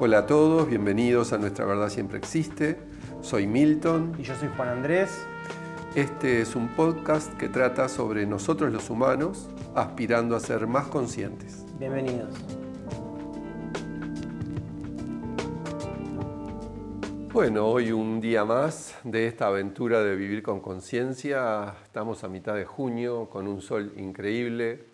Hola 0.00 0.18
a 0.18 0.26
todos, 0.26 0.68
bienvenidos 0.68 1.32
a 1.32 1.38
Nuestra 1.38 1.64
Verdad 1.64 1.88
Siempre 1.88 2.18
Existe. 2.18 2.78
Soy 3.20 3.48
Milton. 3.48 4.14
Y 4.16 4.22
yo 4.22 4.32
soy 4.36 4.48
Juan 4.56 4.68
Andrés. 4.68 5.26
Este 5.96 6.40
es 6.40 6.54
un 6.54 6.68
podcast 6.68 7.36
que 7.36 7.48
trata 7.48 7.88
sobre 7.88 8.24
nosotros 8.24 8.72
los 8.72 8.90
humanos 8.90 9.48
aspirando 9.74 10.36
a 10.36 10.40
ser 10.40 10.68
más 10.68 10.86
conscientes. 10.86 11.66
Bienvenidos. 11.80 12.32
Bueno, 17.32 17.66
hoy 17.66 17.90
un 17.90 18.20
día 18.20 18.44
más 18.44 18.96
de 19.02 19.26
esta 19.26 19.48
aventura 19.48 20.00
de 20.04 20.14
vivir 20.14 20.44
con 20.44 20.60
conciencia. 20.60 21.74
Estamos 21.82 22.22
a 22.22 22.28
mitad 22.28 22.54
de 22.54 22.64
junio 22.64 23.28
con 23.28 23.48
un 23.48 23.60
sol 23.60 23.92
increíble. 23.96 24.84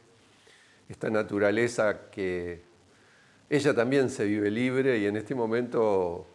Esta 0.89 1.11
naturaleza 1.11 2.09
que 2.11 2.73
ella 3.55 3.73
también 3.73 4.11
se 4.11 4.25
vive 4.25 4.51
libre 4.51 4.99
y 4.99 5.07
en 5.07 5.17
este 5.17 5.33
momento 5.33 6.27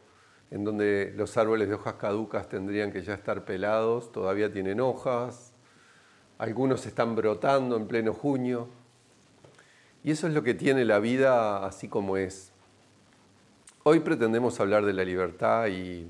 en 0.52 0.64
donde 0.64 1.14
los 1.18 1.36
árboles 1.36 1.68
de 1.68 1.73
hojas 1.73 1.96
caducas 1.96 2.48
tendrían 2.48 2.94
que 2.94 3.02
ya 3.02 3.14
estar 3.14 3.44
pelados, 3.44 4.14
todavía 4.14 4.50
tienen 4.54 4.80
hojas, 4.80 5.52
algunos 6.38 6.86
están 6.86 7.18
brotando 7.18 7.76
en 7.76 7.88
pleno 7.88 8.13
junio. 8.13 8.70
Y 10.02 10.12
eso 10.12 10.27
es 10.27 10.34
lo 10.34 10.44
que 10.44 10.54
tiene 10.54 10.86
la 10.86 11.00
vida 11.00 11.66
así 11.66 11.90
como 11.90 12.16
es. 12.16 12.54
Hoy 13.84 13.99
pretendemos 13.99 14.58
hablar 14.62 14.86
de 14.86 14.94
la 14.94 15.04
libertad 15.04 15.68
y 15.68 16.10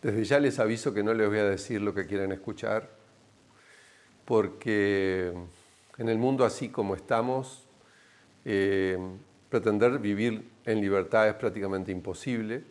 desde 0.00 0.24
ya 0.24 0.40
les 0.40 0.58
aviso 0.58 0.94
que 0.94 1.02
no 1.02 1.12
les 1.12 1.28
voy 1.28 1.38
a 1.38 1.44
decir 1.44 1.82
lo 1.82 1.92
que 1.92 2.06
quieren 2.06 2.32
escuchar, 2.32 2.88
porque 4.24 5.34
en 5.98 6.08
el 6.08 6.16
mundo 6.16 6.46
así 6.46 6.70
como 6.70 6.94
estamos, 6.94 7.68
eh, 8.46 8.96
pretender 9.48 9.98
vivir 9.98 10.48
en 10.64 10.80
libertad 10.80 11.28
es 11.28 11.34
prácticamente 11.34 11.92
imposible. 11.92 12.64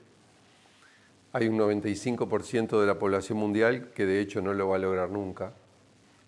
Hay 1.33 1.47
un 1.47 1.57
95% 1.57 2.79
de 2.79 2.87
la 2.87 2.99
población 2.99 3.37
mundial 3.37 3.91
que 3.93 4.05
de 4.05 4.19
hecho 4.19 4.41
no 4.41 4.53
lo 4.53 4.69
va 4.69 4.77
a 4.77 4.79
lograr 4.79 5.09
nunca 5.09 5.53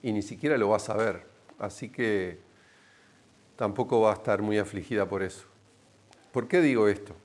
y 0.03 0.11
ni 0.11 0.21
siquiera 0.21 0.57
lo 0.57 0.69
va 0.69 0.77
a 0.77 0.79
saber. 0.79 1.23
Así 1.57 1.89
que 1.89 2.39
tampoco 3.55 4.01
va 4.01 4.11
a 4.11 4.15
estar 4.15 4.41
muy 4.41 4.57
afligida 4.57 5.07
por 5.07 5.23
eso. 5.23 5.45
¿Por 6.31 6.47
qué 6.47 6.61
digo 6.61 6.87
esto? 6.87 7.15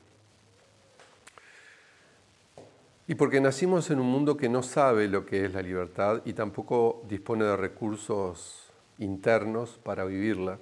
Y 3.06 3.16
porque 3.16 3.40
nacimos 3.40 3.90
en 3.90 4.00
un 4.00 4.06
mundo 4.06 4.36
que 4.36 4.48
no 4.48 4.62
sabe 4.62 5.08
lo 5.08 5.26
que 5.26 5.44
es 5.44 5.52
la 5.52 5.60
libertad 5.60 6.22
y 6.24 6.32
tampoco 6.32 7.02
dispone 7.06 7.44
de 7.44 7.56
recursos 7.56 8.72
internos 8.98 9.78
para 9.82 10.04
vivirla. 10.04 10.58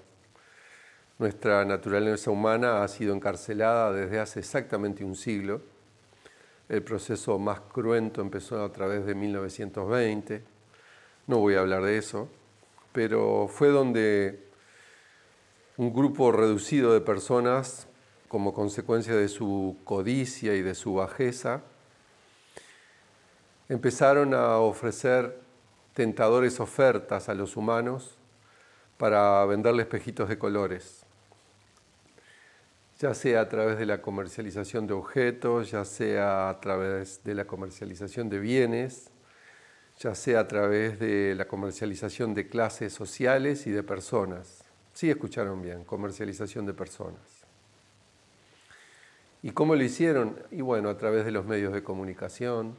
Nuestra 1.19 1.65
naturaleza 1.65 2.31
humana 2.31 2.83
ha 2.83 2.89
sido 2.89 3.15
encarcelada 3.15 3.93
desde 3.93 4.19
hace 4.19 4.41
exactamente 4.41 5.05
un 5.05 5.15
siglo. 5.15 5.61
El 6.69 6.83
proceso 6.83 7.39
más 7.39 7.61
cruento 7.61 8.21
empezó 8.21 8.65
a 8.65 8.73
través 8.73 9.05
de 9.05 9.15
1920. 9.15 10.43
No 11.27 11.39
voy 11.39 11.55
a 11.55 11.61
hablar 11.61 11.83
de 11.83 11.99
eso, 11.99 12.29
pero 12.93 13.47
fue 13.49 13.69
donde 13.69 14.41
un 15.77 15.93
grupo 15.93 16.33
reducido 16.33 16.93
de 16.93 17.01
personas, 17.01 17.87
como 18.29 18.55
consecuencia 18.55 19.15
de 19.15 19.29
su 19.29 19.77
codicia 19.85 20.55
y 20.55 20.63
de 20.63 20.75
su 20.75 20.95
bajeza, 20.95 21.63
empezaron 23.69 24.35
a 24.35 24.59
ofrecer 24.59 25.41
tentadores 25.95 26.61
ofertas 26.61 27.29
a 27.29 27.35
los 27.35 27.57
humanos 27.57 28.17
para 28.97 29.45
venderles 29.47 29.87
espejitos 29.87 30.29
de 30.29 30.39
colores, 30.39 31.02
ya 33.03 33.15
sea 33.15 33.41
a 33.41 33.49
través 33.49 33.79
de 33.79 33.85
la 33.85 34.01
comercialización 34.01 34.87
de 34.87 34.95
objetos, 34.95 35.73
ya 35.73 35.85
sea 35.85 36.49
a 36.49 36.61
través 36.61 37.25
de 37.25 37.35
la 37.35 37.49
comercialización 37.49 38.29
de 38.29 38.39
bienes, 38.39 39.11
ya 39.99 40.15
sea 40.15 40.39
a 40.39 40.47
través 40.47 41.01
de 41.01 41.35
la 41.35 41.49
comercialización 41.49 42.33
de 42.33 42.49
clases 42.49 42.93
sociales 42.93 43.67
y 43.67 43.73
de 43.73 43.83
personas. 43.83 44.63
Sí, 44.93 45.11
escucharon 45.11 45.61
bien, 45.61 45.83
comercialización 45.83 46.65
de 46.65 46.75
personas. 46.75 47.43
¿Y 49.43 49.51
cómo 49.51 49.75
lo 49.75 49.83
hicieron? 49.83 50.39
Y 50.53 50.61
bueno, 50.61 50.89
a 50.89 50.97
través 50.97 51.25
de 51.25 51.33
los 51.33 51.45
medios 51.45 51.73
de 51.73 51.83
comunicación, 51.83 52.77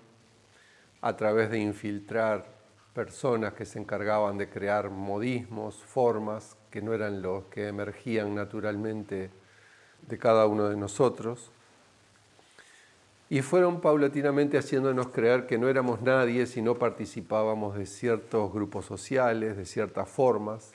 a 1.02 1.18
través 1.18 1.52
de 1.52 1.60
infiltrar 1.60 2.46
personas 2.94 3.56
que 3.56 3.66
se 3.66 3.78
encargaban 3.78 4.38
de 4.38 4.48
crear 4.48 4.90
modismos, 4.90 5.84
formas 5.84 6.56
que 6.72 6.82
no 6.82 6.94
eran 6.94 7.22
los 7.22 7.44
que 7.48 7.68
emergían 7.68 8.34
naturalmente 8.34 9.43
de 10.08 10.18
cada 10.18 10.46
uno 10.48 10.70
de 10.70 10.76
nosotros. 10.76 11.52
Y 13.30 13.42
fueron 13.42 13.82
paulatinamente 13.82 14.58
haciéndonos 14.58 15.08
creer 15.08 15.48
que 15.48 15.58
no 15.58 15.68
éramos 15.68 16.02
nadie 16.02 16.46
si 16.46 16.62
no 16.62 16.76
participábamos 16.76 17.76
de 17.76 17.86
ciertos 17.86 18.54
grupos 18.54 18.86
sociales, 18.86 19.58
de 19.58 19.66
ciertas 19.66 20.08
formas, 20.08 20.72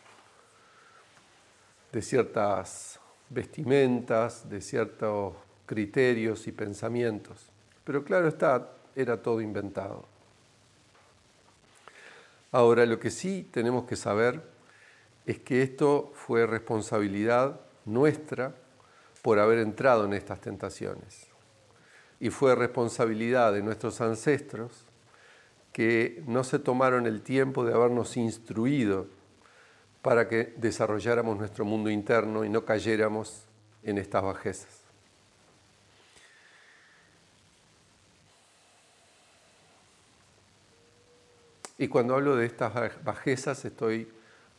de 1.92 2.02
ciertas 2.02 2.98
vestimentas, 3.30 4.48
de 4.48 4.60
ciertos 4.60 5.34
criterios 5.66 6.46
y 6.48 6.52
pensamientos. 6.52 7.50
Pero 7.84 8.04
claro 8.04 8.28
está, 8.28 8.72
era 8.96 9.22
todo 9.22 9.40
inventado. 9.40 10.04
Ahora, 12.50 12.86
lo 12.86 12.98
que 12.98 13.10
sí 13.10 13.46
tenemos 13.50 13.84
que 13.84 13.96
saber 13.96 14.42
es 15.26 15.38
que 15.38 15.62
esto 15.62 16.10
fue 16.14 16.46
responsabilidad 16.46 17.60
nuestra 17.84 18.54
por 19.22 19.38
haber 19.38 19.58
entrado 19.58 20.04
en 20.04 20.12
estas 20.12 20.40
tentaciones. 20.40 21.26
Y 22.20 22.30
fue 22.30 22.54
responsabilidad 22.54 23.52
de 23.52 23.62
nuestros 23.62 24.00
ancestros 24.00 24.84
que 25.72 26.22
no 26.26 26.44
se 26.44 26.58
tomaron 26.58 27.06
el 27.06 27.22
tiempo 27.22 27.64
de 27.64 27.74
habernos 27.74 28.16
instruido 28.16 29.06
para 30.02 30.28
que 30.28 30.54
desarrolláramos 30.56 31.38
nuestro 31.38 31.64
mundo 31.64 31.90
interno 31.90 32.44
y 32.44 32.48
no 32.48 32.64
cayéramos 32.64 33.44
en 33.82 33.98
estas 33.98 34.22
bajezas. 34.22 34.78
Y 41.78 41.86
cuando 41.86 42.16
hablo 42.16 42.34
de 42.34 42.46
estas 42.46 42.72
bajezas 43.04 43.64
estoy 43.64 44.08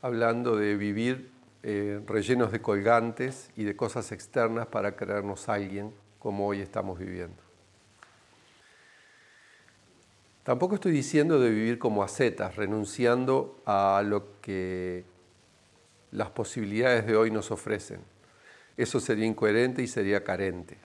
hablando 0.01 0.55
de 0.55 0.77
vivir 0.77 1.29
eh, 1.61 2.01
rellenos 2.05 2.51
de 2.51 2.61
colgantes 2.61 3.51
y 3.55 3.63
de 3.63 3.75
cosas 3.75 4.11
externas 4.11 4.67
para 4.67 4.95
creernos 4.95 5.49
alguien 5.49 5.93
como 6.19 6.47
hoy 6.47 6.61
estamos 6.61 6.99
viviendo. 6.99 7.41
Tampoco 10.43 10.75
estoy 10.75 10.93
diciendo 10.93 11.39
de 11.39 11.49
vivir 11.49 11.77
como 11.77 12.01
ascetas, 12.01 12.55
renunciando 12.55 13.61
a 13.65 14.01
lo 14.05 14.39
que 14.41 15.03
las 16.11 16.29
posibilidades 16.31 17.05
de 17.05 17.15
hoy 17.15 17.29
nos 17.29 17.51
ofrecen. 17.51 17.99
Eso 18.77 18.99
sería 18.99 19.25
incoherente 19.25 19.81
y 19.83 19.87
sería 19.87 20.23
carente. 20.23 20.77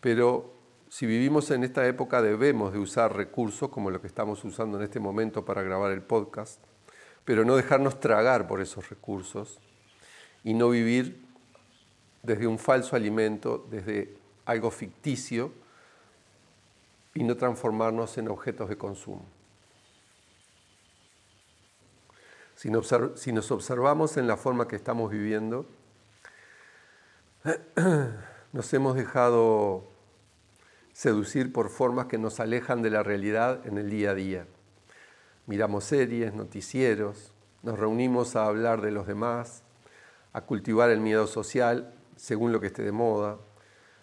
Pero 0.00 0.52
si 0.88 1.06
vivimos 1.06 1.50
en 1.50 1.64
esta 1.64 1.86
época 1.86 2.20
debemos 2.20 2.72
de 2.72 2.80
usar 2.80 3.16
recursos 3.16 3.70
como 3.70 3.90
lo 3.90 4.00
que 4.00 4.08
estamos 4.08 4.44
usando 4.44 4.76
en 4.76 4.84
este 4.84 5.00
momento 5.00 5.44
para 5.44 5.62
grabar 5.62 5.92
el 5.92 6.02
podcast, 6.02 6.60
pero 7.24 7.44
no 7.44 7.56
dejarnos 7.56 8.00
tragar 8.00 8.46
por 8.46 8.60
esos 8.60 8.88
recursos 8.90 9.58
y 10.42 10.54
no 10.54 10.70
vivir 10.70 11.24
desde 12.22 12.46
un 12.46 12.58
falso 12.58 12.96
alimento, 12.96 13.66
desde 13.70 14.16
algo 14.46 14.70
ficticio 14.70 15.52
y 17.14 17.22
no 17.22 17.36
transformarnos 17.36 18.18
en 18.18 18.28
objetos 18.28 18.68
de 18.68 18.76
consumo. 18.76 19.24
Si 22.56 22.70
nos 22.70 23.50
observamos 23.50 24.16
en 24.16 24.26
la 24.26 24.36
forma 24.36 24.68
que 24.68 24.76
estamos 24.76 25.10
viviendo, 25.10 25.66
nos 28.52 28.72
hemos 28.72 28.96
dejado 28.96 29.84
seducir 30.92 31.52
por 31.52 31.68
formas 31.68 32.06
que 32.06 32.16
nos 32.16 32.40
alejan 32.40 32.80
de 32.80 32.90
la 32.90 33.02
realidad 33.02 33.66
en 33.66 33.76
el 33.76 33.90
día 33.90 34.12
a 34.12 34.14
día. 34.14 34.46
Miramos 35.46 35.84
series, 35.84 36.32
noticieros, 36.32 37.34
nos 37.62 37.78
reunimos 37.78 38.34
a 38.34 38.46
hablar 38.46 38.80
de 38.80 38.90
los 38.90 39.06
demás, 39.06 39.62
a 40.32 40.40
cultivar 40.40 40.88
el 40.88 41.00
miedo 41.00 41.26
social 41.26 41.92
según 42.16 42.50
lo 42.50 42.60
que 42.60 42.68
esté 42.68 42.82
de 42.82 42.92
moda. 42.92 43.36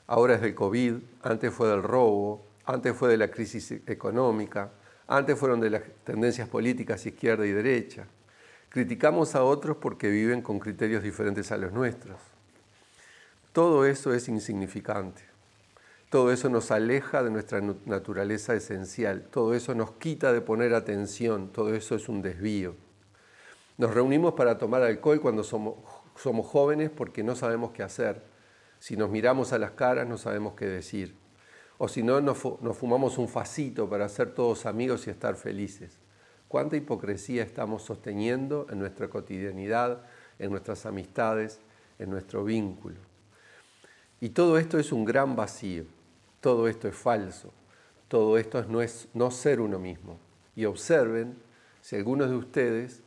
Ahora 0.06 0.36
es 0.36 0.42
del 0.42 0.54
COVID, 0.54 0.98
antes 1.24 1.52
fue 1.52 1.68
del 1.68 1.82
robo, 1.82 2.46
antes 2.66 2.96
fue 2.96 3.10
de 3.10 3.18
la 3.18 3.32
crisis 3.32 3.72
económica, 3.88 4.70
antes 5.08 5.40
fueron 5.40 5.60
de 5.60 5.72
las 5.72 5.82
tendencias 6.04 6.48
políticas 6.48 7.08
izquierda 7.08 7.44
y 7.48 7.52
derecha. 7.52 8.06
Criticamos 8.70 9.34
a 9.34 9.44
otros 9.44 9.78
porque 9.78 10.10
viven 10.10 10.44
con 10.44 10.60
criterios 10.60 11.02
diferentes 11.02 11.52
a 11.52 11.58
los 11.58 11.72
nuestros. 11.72 12.20
Todo 13.52 13.88
eso 13.88 14.14
es 14.14 14.30
insignificante. 14.30 15.31
Todo 16.12 16.34
eso 16.34 16.50
nos 16.50 16.72
aleja 16.72 17.24
de 17.24 17.30
nuestra 17.30 17.62
naturaleza 17.62 18.54
esencial, 18.54 19.30
todo 19.32 19.54
eso 19.54 19.74
nos 19.76 19.94
quita 19.94 20.34
de 20.34 20.42
poner 20.42 20.74
atención, 20.74 21.54
todo 21.54 21.74
eso 21.74 21.96
es 21.96 22.10
un 22.10 22.22
desvío. 22.22 22.76
Nos 23.78 23.94
reunimos 23.94 24.34
para 24.34 24.58
tomar 24.58 24.84
alcohol 24.84 25.22
cuando 25.22 25.42
somos, 25.42 25.78
jóvenes 26.48 26.90
porque 26.90 27.24
no 27.24 27.34
sabemos 27.38 27.72
qué 27.72 27.84
hacer, 27.84 28.24
Si 28.80 28.98
nos 28.98 29.10
miramos 29.10 29.54
a 29.54 29.58
las 29.58 29.72
caras 29.72 30.06
no 30.06 30.18
sabemos 30.18 30.56
qué 30.56 30.66
decir. 30.66 31.16
O 31.78 31.88
si 31.88 32.04
no, 32.04 32.20
nos, 32.20 32.40
fumamos 32.40 33.18
un 33.18 33.30
facito 33.30 33.90
para 33.90 34.10
ser 34.10 34.34
todos 34.34 34.66
amigos 34.66 35.08
y 35.08 35.12
estar 35.12 35.36
felices. 35.36 35.98
¿Cuánta 36.50 36.76
hipocresía 36.76 37.42
estamos 37.42 37.84
sosteniendo 37.84 38.68
en 38.70 38.80
nuestra 38.80 39.08
cotidianidad, 39.08 40.04
en 40.40 40.52
nuestras 40.52 40.86
amistades, 40.86 41.62
en 42.00 42.10
nuestro 42.10 42.44
vínculo? 42.44 42.98
Y 44.20 44.32
todo 44.32 44.58
esto 44.58 44.78
es 44.78 44.92
un 44.92 45.06
gran 45.06 45.38
vacío, 45.38 45.86
todo 46.42 46.68
esto 46.68 46.88
es 46.88 46.96
falso, 46.96 47.54
todo 48.08 48.38
esto 48.38 48.64
no 48.66 48.82
es 48.82 49.08
no 49.14 49.32
ser 49.32 49.62
uno 49.62 49.80
mismo. 49.80 50.20
Y 50.56 50.66
observen 50.66 51.38
si 51.82 51.96
algunos 51.96 52.30
de 52.30 52.36
ustedes 52.36 53.02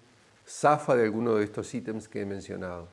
zafa 0.46 0.94
de 0.94 1.04
alguno 1.04 1.34
de 1.34 1.44
estos 1.44 1.72
ítems 1.75 2.08
que 2.08 2.20
he 2.20 2.26
mencionado. 2.26 2.88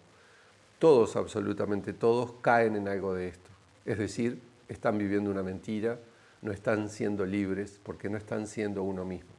Todos, 0.79 1.15
absolutamente 1.15 1.93
todos, 1.93 2.33
caen 2.41 2.75
en 2.75 2.87
algo 2.87 3.13
de 3.13 3.27
esto. 3.29 3.49
Es 3.85 3.97
decir, 3.97 4.41
están 4.67 4.97
viviendo 4.97 5.29
una 5.29 5.43
mentira, 5.43 5.99
no 6.41 6.51
están 6.51 6.89
siendo 6.89 7.25
libres 7.25 7.79
porque 7.83 8.09
no 8.09 8.17
están 8.17 8.47
siendo 8.47 8.83
uno 8.83 9.05
mismo. 9.05 9.29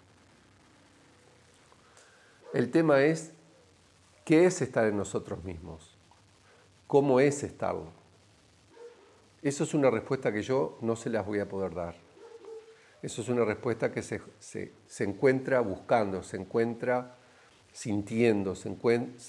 El 2.52 2.70
tema 2.70 3.02
es, 3.02 3.32
¿qué 4.24 4.44
es 4.44 4.60
estar 4.60 4.86
en 4.86 4.96
nosotros 4.96 5.42
mismos? 5.42 5.96
¿Cómo 6.86 7.18
es 7.18 7.42
estarlo? 7.42 8.01
Eso 9.42 9.64
es 9.64 9.74
una 9.74 9.90
respuesta 9.90 10.32
que 10.32 10.42
yo 10.42 10.78
no 10.80 10.96
se 10.96 11.10
las 11.10 11.26
voy 11.26 11.40
a 11.40 11.48
poder 11.48 11.74
dar. 11.74 11.96
Eso 13.02 13.22
es 13.22 13.28
una 13.28 13.44
respuesta 13.44 13.90
que 13.90 14.02
se, 14.02 14.22
se 14.38 15.04
encuentra 15.04 15.60
buscando, 15.60 16.22
se 16.22 16.36
encuentra 16.36 17.16
sintiendo, 17.72 18.54
se, 18.54 18.68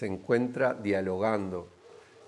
encuentra 0.06 0.74
dialogando, 0.74 1.70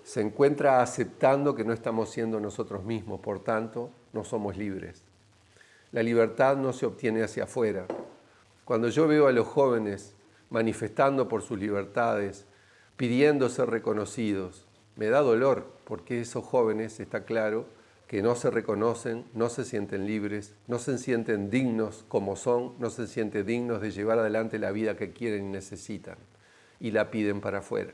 se 0.03 0.21
encuentra 0.21 0.81
aceptando 0.81 1.53
que 1.53 1.65
no 1.65 1.73
estamos 1.73 2.09
siendo 2.09 2.39
nosotros 2.39 2.83
mismos, 2.83 3.19
por 3.19 3.43
tanto, 3.43 3.91
no 4.13 4.23
somos 4.23 4.57
libres. 4.57 5.03
La 5.91 6.01
libertad 6.01 6.57
no 6.57 6.73
se 6.73 6.85
obtiene 6.85 7.23
hacia 7.23 7.43
afuera. 7.43 7.85
Cuando 8.63 8.87
yo 8.89 9.07
veo 9.07 9.27
a 9.27 9.31
los 9.31 9.47
jóvenes 9.47 10.15
manifestando 10.49 11.27
por 11.27 11.41
sus 11.41 11.59
libertades, 11.59 12.45
pidiendo 12.97 13.49
ser 13.49 13.69
reconocidos, 13.69 14.64
me 14.95 15.07
da 15.07 15.19
dolor 15.19 15.73
porque 15.85 16.21
esos 16.21 16.43
jóvenes, 16.43 16.99
está 16.99 17.25
claro, 17.25 17.67
que 18.07 18.21
no 18.21 18.35
se 18.35 18.51
reconocen, 18.51 19.25
no 19.33 19.49
se 19.49 19.65
sienten 19.65 20.05
libres, 20.05 20.53
no 20.67 20.77
se 20.77 20.97
sienten 20.97 21.49
dignos 21.49 22.05
como 22.07 22.35
son, 22.35 22.73
no 22.79 22.89
se 22.89 23.07
sienten 23.07 23.45
dignos 23.45 23.81
de 23.81 23.91
llevar 23.91 24.19
adelante 24.19 24.59
la 24.59 24.71
vida 24.71 24.95
que 24.95 25.11
quieren 25.11 25.47
y 25.47 25.51
necesitan, 25.51 26.17
y 26.79 26.91
la 26.91 27.09
piden 27.09 27.41
para 27.41 27.59
afuera. 27.59 27.93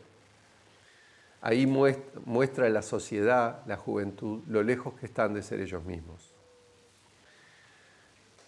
Ahí 1.41 1.65
muestra 1.65 2.69
la 2.69 2.81
sociedad, 2.81 3.63
la 3.65 3.77
juventud, 3.77 4.43
lo 4.47 4.63
lejos 4.63 4.93
que 4.99 5.05
están 5.05 5.33
de 5.33 5.41
ser 5.41 5.59
ellos 5.61 5.83
mismos. 5.85 6.29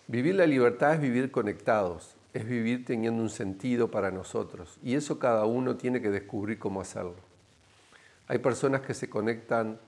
Vivir 0.08 0.36
la 0.36 0.46
libertad 0.46 0.96
es 0.96 1.02
vivir 1.02 1.32
conectados, 1.32 2.18
es 2.34 2.46
vivir 2.46 2.84
teniendo 2.86 3.22
un 3.22 3.30
sentido 3.30 3.90
para 3.90 4.12
nosotros, 4.12 4.78
y 4.84 4.96
eso 4.96 5.18
cada 5.18 5.46
uno 5.46 5.78
tiene 5.78 6.02
que 6.02 6.10
descubrir 6.10 6.60
cómo 6.60 6.82
hacerlo. 6.82 7.33
Hay 8.28 8.40
personas 8.40 8.82
que 8.82 8.94
se 8.94 9.10
conectan 9.10 9.80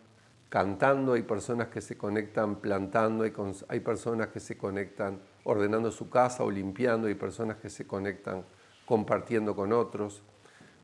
cantando, 0.49 1.13
hay 1.13 1.23
personas 1.23 1.67
que 1.67 1.81
se 1.81 1.97
conectan 1.97 2.57
plantando, 2.57 3.23
hay, 3.23 3.79
personas 3.79 4.27
que 4.27 4.39
se 4.39 4.57
conectan 4.57 5.19
ordenando 5.43 5.91
su 5.91 6.09
casa 6.09 6.43
o 6.43 6.51
limpiando, 6.51 7.07
hay 7.07 7.15
personas 7.15 7.57
que 7.57 7.69
se 7.69 7.85
conectan 7.85 8.45
compartiendo 8.85 9.55
con 9.55 9.73
otros, 9.73 10.21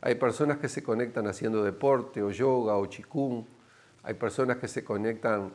hay 0.01 0.15
personas 0.15 0.57
que 0.57 0.67
se 0.67 0.83
conectan 0.83 1.27
haciendo 1.27 1.63
deporte 1.63 2.23
o 2.23 2.31
yoga 2.31 2.75
o 2.75 2.85
chikung, 2.87 3.45
hay 4.03 4.15
personas 4.15 4.57
que 4.57 4.67
se 4.67 4.83
conectan 4.83 5.53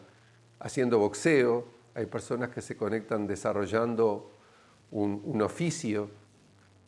haciendo 0.60 0.98
boxeo, 0.98 1.66
hay 1.94 2.06
personas 2.06 2.50
que 2.50 2.60
se 2.60 2.76
conectan 2.76 3.26
desarrollando 3.26 4.30
un, 4.90 5.42
oficio, 5.42 6.08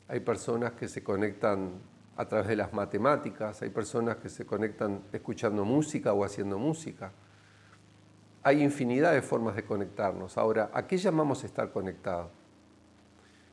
hay 0.06 0.20
personas 0.20 0.72
que 0.72 0.88
se 0.88 1.02
conectan 1.02 1.72
a 2.18 2.26
través 2.26 2.48
de 2.48 2.56
las 2.56 2.72
matemáticas, 2.72 3.62
hay 3.62 3.70
personas 3.70 4.16
que 4.16 4.28
se 4.28 4.44
conectan 4.44 5.04
escuchando 5.12 5.64
música 5.64 6.12
o 6.12 6.24
haciendo 6.24 6.58
música. 6.58 7.12
Hay 8.42 8.60
infinidad 8.60 9.12
de 9.12 9.22
formas 9.22 9.54
de 9.54 9.64
conectarnos. 9.64 10.36
Ahora, 10.36 10.68
¿a 10.74 10.84
qué 10.84 10.96
llamamos 10.96 11.44
estar 11.44 11.70
conectado? 11.70 12.32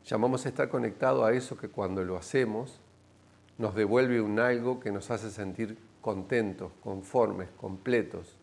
Llamamos 0.04 0.48
estar 0.48 0.68
conectado 0.68 1.24
a 1.24 1.34
eso 1.34 1.56
que 1.56 1.70
cuando 1.70 2.04
lo 2.04 2.18
hacemos 2.18 2.82
nos 3.60 3.76
devuelve 3.76 4.20
un 4.20 4.40
algo 4.40 4.80
que 4.80 4.92
nos 4.92 5.12
hace 5.12 5.30
sentir 5.30 5.78
contentos, 6.02 6.72
conformes, 6.82 7.50
completos. 7.52 8.36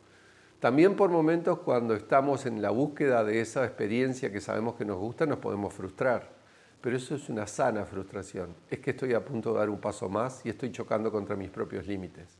También 0.60 0.94
por 0.94 1.10
momentos 1.10 1.58
cuando 1.58 1.94
estamos 1.94 2.46
en 2.46 2.62
la 2.62 2.70
búsqueda 2.70 3.24
de 3.24 3.40
esa 3.40 3.64
experiencia 3.64 4.30
que 4.30 4.40
sabemos 4.40 4.76
que 4.76 4.84
nos 4.84 4.98
gusta, 4.98 5.26
nos 5.26 5.38
podemos 5.38 5.74
frustrar 5.74 6.41
pero 6.82 6.96
eso 6.96 7.14
es 7.14 7.28
una 7.28 7.46
sana 7.46 7.86
frustración. 7.86 8.54
Es 8.68 8.80
que 8.80 8.90
estoy 8.90 9.14
a 9.14 9.24
punto 9.24 9.52
de 9.52 9.60
dar 9.60 9.70
un 9.70 9.80
paso 9.80 10.08
más 10.08 10.44
y 10.44 10.50
estoy 10.50 10.72
chocando 10.72 11.10
contra 11.10 11.36
mis 11.36 11.48
propios 11.48 11.86
límites. 11.86 12.36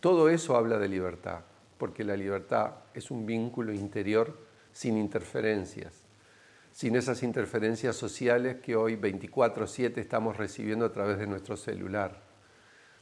Todo 0.00 0.28
eso 0.28 0.56
habla 0.56 0.78
de 0.78 0.88
libertad, 0.88 1.40
porque 1.76 2.04
la 2.04 2.16
libertad 2.16 2.70
es 2.94 3.10
un 3.10 3.26
vínculo 3.26 3.72
interior 3.72 4.38
sin 4.72 4.96
interferencias, 4.96 6.02
sin 6.72 6.96
esas 6.96 7.22
interferencias 7.22 7.96
sociales 7.96 8.56
que 8.62 8.76
hoy 8.76 8.96
24/7 8.96 10.00
estamos 10.00 10.36
recibiendo 10.36 10.86
a 10.86 10.92
través 10.92 11.18
de 11.18 11.26
nuestro 11.26 11.56
celular. 11.56 12.22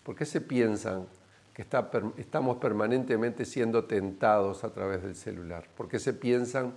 ¿Por 0.03 0.17
qué 0.17 0.25
se 0.25 0.41
piensan 0.41 1.07
que 1.55 1.63
estamos 1.63 2.57
permanentemente 2.57 3.45
siendo 3.45 3.85
tentados 3.85 4.65
a 4.65 4.73
través 4.73 5.03
del 5.03 5.15
celular? 5.15 5.69
¿Por 5.77 5.89
qué 5.89 5.99
se 5.99 6.15
piensan 6.15 6.75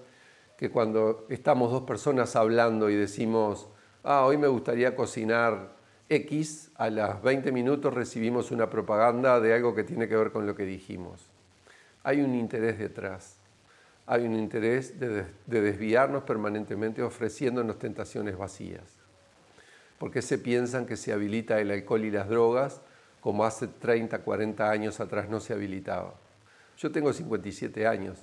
que 0.58 0.70
cuando 0.70 1.26
estamos 1.30 1.72
dos 1.72 1.84
personas 1.84 2.36
hablando 2.36 2.90
y 2.90 2.96
decimos, 2.96 3.68
ah, 4.04 4.26
hoy 4.26 4.38
me 4.38 4.48
gustaría 4.48 4.96
cocinar 4.96 5.74
X, 6.10 6.72
a 6.76 6.90
las 6.90 7.22
20 7.24 7.52
minutos 7.52 7.94
recibimos 7.94 8.52
una 8.52 8.70
propaganda 8.70 9.40
de 9.40 9.54
algo 9.54 9.74
que 9.74 9.84
tiene 9.84 10.08
que 10.08 10.16
ver 10.16 10.32
con 10.32 10.46
lo 10.46 10.56
que 10.56 10.66
dijimos. 10.66 11.22
Hay 12.04 12.22
un 12.22 12.36
interés 12.36 12.78
detrás, 12.78 13.38
hay 14.06 14.26
un 14.26 14.36
interés 14.36 15.00
de, 15.00 15.26
desviarnos 15.48 16.24
permanentemente 16.24 17.02
ofreciéndonos 17.02 17.80
tentaciones 17.80 18.38
vacías. 18.38 18.84
Porque 19.98 20.22
se 20.22 20.38
piensan 20.38 20.86
que 20.86 20.98
se 20.98 21.14
habilita 21.14 21.60
el 21.60 21.72
alcohol 21.72 22.04
y 22.04 22.12
las 22.12 22.28
drogas 22.28 22.82
como 23.22 23.46
hace 23.46 23.68
30, 23.68 24.20
40 24.20 24.70
años 24.70 25.00
atrás 25.00 25.30
no 25.30 25.40
se 25.40 25.54
habilitaba. 25.54 26.14
Yo 26.78 26.92
tengo 26.92 27.14
57 27.14 27.88
años 27.88 28.20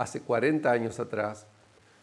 hace 0.00 0.22
40 0.22 0.70
años 0.70 0.98
atrás, 0.98 1.46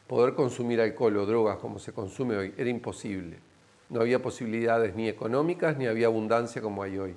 poder 0.07 0.33
consumir 0.33 0.79
alcohol 0.81 1.17
o 1.17 1.25
drogas 1.25 1.57
como 1.57 1.79
se 1.79 1.93
consume 1.93 2.37
hoy 2.37 2.53
era 2.57 2.69
imposible. 2.69 3.39
No 3.89 4.01
había 4.01 4.21
posibilidades 4.21 4.95
ni 4.95 5.07
económicas 5.07 5.77
ni 5.77 5.85
había 5.85 6.07
abundancia 6.07 6.61
como 6.61 6.83
hay 6.83 6.97
hoy. 6.97 7.15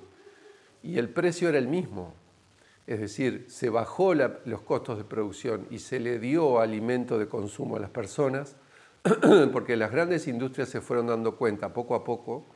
Y 0.83 0.99
el 0.99 1.09
precio 1.09 1.49
era 1.49 1.59
el 1.59 1.69
mismo. 1.69 2.15
Es 2.87 3.01
decir, 3.01 3.47
se 3.49 3.71
bajó 3.71 4.15
los 4.15 4.63
costos 4.63 4.99
de 4.99 5.05
producción 5.05 5.67
y 5.71 5.79
se 5.79 6.01
le 6.01 6.19
dio 6.19 6.61
alimento 6.61 7.19
de 7.19 7.29
consumo 7.29 7.77
a 7.77 7.81
las 7.81 7.91
personas 7.91 8.57
porque 9.53 9.77
las 9.77 9.93
grandes 9.93 10.27
industrias 10.27 10.69
se 10.69 10.81
fueron 10.81 11.07
dando 11.07 11.37
cuenta 11.37 11.73
poco 11.73 11.95
a 11.95 12.05
poco 12.05 12.47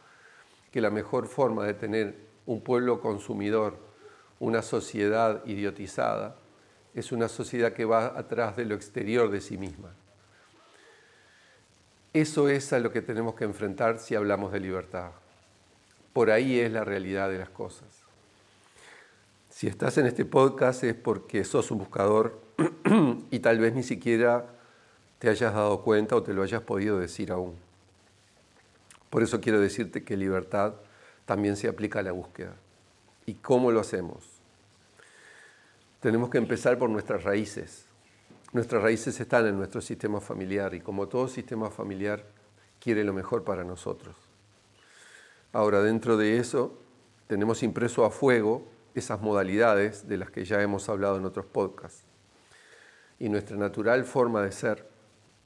que 0.71 0.81
la 0.81 0.91
mejor 0.91 1.27
forma 1.27 1.65
de 1.65 1.75
tener 1.75 2.17
un 2.47 2.61
pueblo 2.61 3.01
consumidor, 3.01 3.79
una 4.41 4.61
sociedad 4.61 5.45
idiotizada, 5.47 6.37
es 6.95 7.13
una 7.13 7.29
sociedad 7.29 7.73
que 7.73 7.85
va 7.85 8.19
atrás 8.19 8.57
de 8.57 8.65
lo 8.65 8.75
exterior 8.75 9.31
de 9.31 9.41
sí 9.41 9.57
misma. 9.57 9.95
Eso 12.15 12.49
es 12.49 12.73
a 12.73 12.79
lo 12.79 12.91
que 12.91 13.03
tenemos 13.03 13.35
que 13.35 13.45
enfrentar 13.45 13.99
si 13.99 14.15
hablamos 14.15 14.53
de 14.53 14.61
libertad. 14.61 15.11
Por 16.15 16.31
ahí 16.31 16.59
es 16.59 16.73
la 16.73 16.83
realidad 16.83 17.29
de 17.29 17.39
las 17.39 17.51
cosas. 17.51 17.89
Si 19.51 19.67
estás 19.67 19.99
en 19.99 20.07
este 20.07 20.25
podcast 20.25 20.83
es 20.85 20.95
porque 20.95 21.45
sos 21.45 21.71
un 21.71 21.79
buscador 21.79 22.41
y 23.31 23.41
tal 23.41 23.59
vez 23.59 23.75
ni 23.75 23.83
siquiera 23.83 24.47
te 25.19 25.29
hayas 25.29 25.53
dado 25.53 25.83
cuenta 25.83 26.17
o 26.17 26.23
te 26.23 26.33
lo 26.33 26.43
hayas 26.43 26.63
podido 26.63 26.99
decir 26.99 27.31
aún. 27.31 27.55
Por 29.11 29.23
eso 29.23 29.43
quiero 29.43 29.61
decirte 29.61 30.05
que 30.05 30.17
libertad 30.17 30.73
también 31.27 31.57
se 31.57 31.69
aplica 31.69 31.99
a 31.99 32.03
la 32.03 32.13
búsqueda. 32.13 32.55
¿Y 33.27 33.35
cómo 33.35 33.71
lo 33.71 33.81
hacemos? 33.81 34.35
tenemos 36.05 36.29
que 36.29 36.37
empezar 36.37 36.79
por 36.79 36.91
nuestras 36.91 37.25
raíces. 37.25 37.87
Nuestras 38.55 38.85
raíces 38.85 39.19
están 39.19 39.49
en 39.49 39.57
nuestro 39.57 39.81
sistema 39.81 40.21
familiar 40.21 40.75
y 40.75 40.81
como 40.81 41.09
todo 41.09 41.27
sistema 41.27 41.71
familiar 41.71 42.25
quiere 42.79 43.03
lo 43.03 43.13
mejor 43.13 43.43
para 43.43 43.65
nosotros. 43.65 44.15
Ahora, 45.53 45.83
dentro 45.83 46.17
de 46.17 46.39
eso, 46.39 46.79
tenemos 47.27 47.65
impreso 47.65 48.05
a 48.05 48.13
fuego 48.13 48.65
esas 48.95 49.21
modalidades 49.21 50.07
de 50.07 50.19
las 50.19 50.31
que 50.31 50.45
ya 50.45 50.63
hemos 50.63 50.89
hablado 50.89 51.17
en 51.17 51.25
otros 51.25 51.47
podcasts. 51.47 52.05
Y 53.19 53.29
nuestra 53.29 53.57
natural 53.57 54.05
forma 54.05 54.41
de 54.43 54.53
ser 54.53 54.89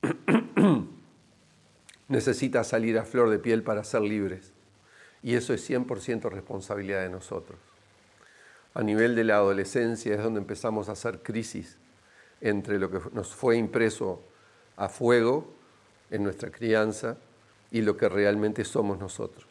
necesita 2.09 2.63
salir 2.63 2.99
a 2.99 3.07
flor 3.07 3.31
de 3.31 3.39
piel 3.39 3.63
para 3.63 3.85
ser 3.85 4.03
libres. 4.03 4.53
Y 5.23 5.35
eso 5.35 5.55
es 5.55 5.67
100% 5.67 6.31
responsabilidad 6.31 7.01
de 7.01 7.09
nosotros. 7.09 7.59
A 8.75 8.83
nivel 8.83 9.15
de 9.15 9.25
la 9.25 9.37
adolescencia 9.37 10.15
es 10.15 10.23
donde 10.23 10.41
empezamos 10.41 10.91
a 10.91 10.93
hacer 10.93 11.23
crisis 11.23 11.79
entre 12.41 12.79
lo 12.79 12.91
que 12.91 13.01
nos 13.13 13.35
fue 13.35 13.57
impreso 13.57 14.23
a 14.77 14.89
fuego 14.89 15.53
en 16.11 16.23
nuestra 16.23 16.51
crianza 16.51 17.17
y 17.71 17.83
lo 17.83 17.97
que 17.97 18.09
realmente 18.09 18.65
somos 18.65 18.99
nosotros. 18.99 19.47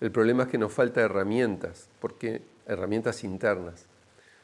El 0.00 0.10
problema 0.12 0.44
es 0.44 0.48
que 0.48 0.58
nos 0.58 0.72
falta 0.72 1.00
herramientas, 1.00 1.88
porque, 2.00 2.42
herramientas 2.66 3.24
internas, 3.24 3.86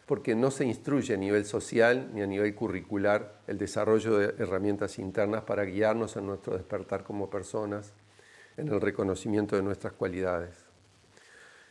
porque 0.07 0.35
no 0.35 0.51
se 0.51 0.65
instruye 0.65 1.15
a 1.15 1.17
nivel 1.17 1.45
social 1.47 2.11
ni 2.13 2.23
a 2.23 2.27
nivel 2.27 2.55
curricular 2.55 3.41
el 3.47 3.59
desarrollo 3.59 4.19
de 4.19 4.43
herramientas 4.43 4.99
internas 4.99 5.43
para 5.45 5.65
guiarnos 5.65 6.17
en 6.17 6.27
nuestro 6.27 6.55
despertar 6.55 7.05
como 7.05 7.31
personas, 7.31 7.93
en 8.57 8.69
el 8.69 8.81
reconocimiento 8.81 9.57
de 9.57 9.63
nuestras 9.63 9.93
cualidades. 9.95 10.55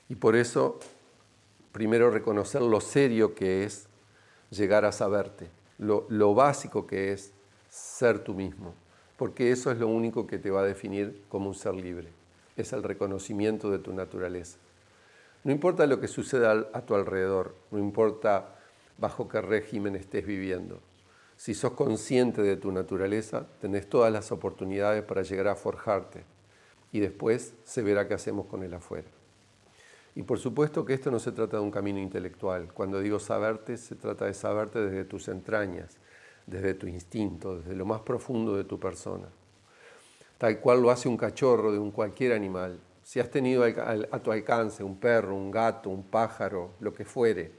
Y 0.10 0.16
por 0.16 0.36
eso, 0.36 0.80
primero 1.72 2.10
reconocer 2.10 2.62
lo 2.62 2.82
serio 2.82 3.36
que 3.36 3.64
es 3.64 3.88
llegar 4.50 4.86
a 4.86 4.92
saberte, 4.92 5.50
lo, 5.84 6.34
básico 6.34 6.88
que 6.88 7.12
es 7.12 7.34
ser 7.70 8.24
tú 8.24 8.34
mismo, 8.34 8.74
porque 9.18 9.52
eso 9.52 9.72
es 9.72 9.78
lo 9.78 9.88
único 9.88 10.28
que 10.28 10.40
te 10.40 10.52
va 10.52 10.62
a 10.62 10.66
definir 10.66 11.24
como 11.30 11.50
un 11.50 11.56
ser 11.56 11.76
libre, 11.76 12.10
es 12.58 12.74
el 12.74 12.84
reconocimiento 12.84 13.70
de 13.72 13.80
tu 13.80 13.94
naturaleza. 13.94 14.58
No 15.44 15.52
importa 15.52 15.86
lo 15.86 16.00
que 16.00 16.08
suceda 16.08 16.68
a 16.74 16.82
tu 16.82 16.96
alrededor, 16.96 17.56
no 17.72 17.80
importa 17.80 18.56
bajo 18.98 19.28
qué 19.28 19.42
régimen 19.42 19.96
estés 19.96 20.26
viviendo. 20.26 20.80
Si 21.36 21.54
sos 21.54 21.74
consciente 21.74 22.42
de 22.42 22.56
tu 22.56 22.72
naturaleza, 22.72 23.48
tenés 23.60 23.90
todas 23.90 24.14
las 24.14 24.32
oportunidades 24.32 25.04
para 25.04 25.24
llegar 25.24 25.48
a 25.50 25.56
forjarte 25.56 26.24
y 26.92 27.00
después 27.00 27.56
se 27.66 27.82
verá 27.82 28.08
qué 28.08 28.14
hacemos 28.14 28.46
con 28.46 28.64
el 28.64 28.74
afuera. 28.74 29.08
Y 30.16 30.24
por 30.24 30.40
supuesto 30.40 30.86
que 30.86 30.94
esto 30.94 31.10
no 31.10 31.20
se 31.20 31.32
trata 31.32 31.58
de 31.58 31.64
un 31.64 31.72
camino 31.72 32.00
intelectual. 32.00 32.72
Cuando 32.74 33.00
digo 33.00 33.20
saberte, 33.20 33.78
se 33.78 33.96
trata 33.96 34.26
de 34.26 34.34
saberte 34.34 34.80
desde 34.80 35.06
tus 35.06 35.28
entrañas, 35.28 35.98
desde 36.46 36.76
tu 36.76 36.88
instinto, 36.88 37.58
desde 37.58 37.76
lo 37.76 37.86
más 37.86 38.02
profundo 38.02 38.56
de 38.56 38.64
tu 38.64 38.80
persona. 38.80 39.28
Tal 40.38 40.60
cual 40.60 40.82
lo 40.82 40.92
hace 40.92 41.10
un 41.10 41.18
cachorro 41.18 41.72
de 41.72 41.80
un 41.80 41.92
cualquier 41.92 42.34
animal, 42.34 42.80
si 43.04 43.20
has 43.20 43.30
tenido 43.30 43.64
a 43.64 44.20
tu 44.20 44.32
alcance 44.32 44.84
un 44.84 44.98
perro, 44.98 45.36
un 45.36 45.52
gato, 45.52 45.90
un 45.90 46.04
pájaro, 46.04 46.72
lo 46.80 46.94
que 46.94 47.04
fuere, 47.06 47.52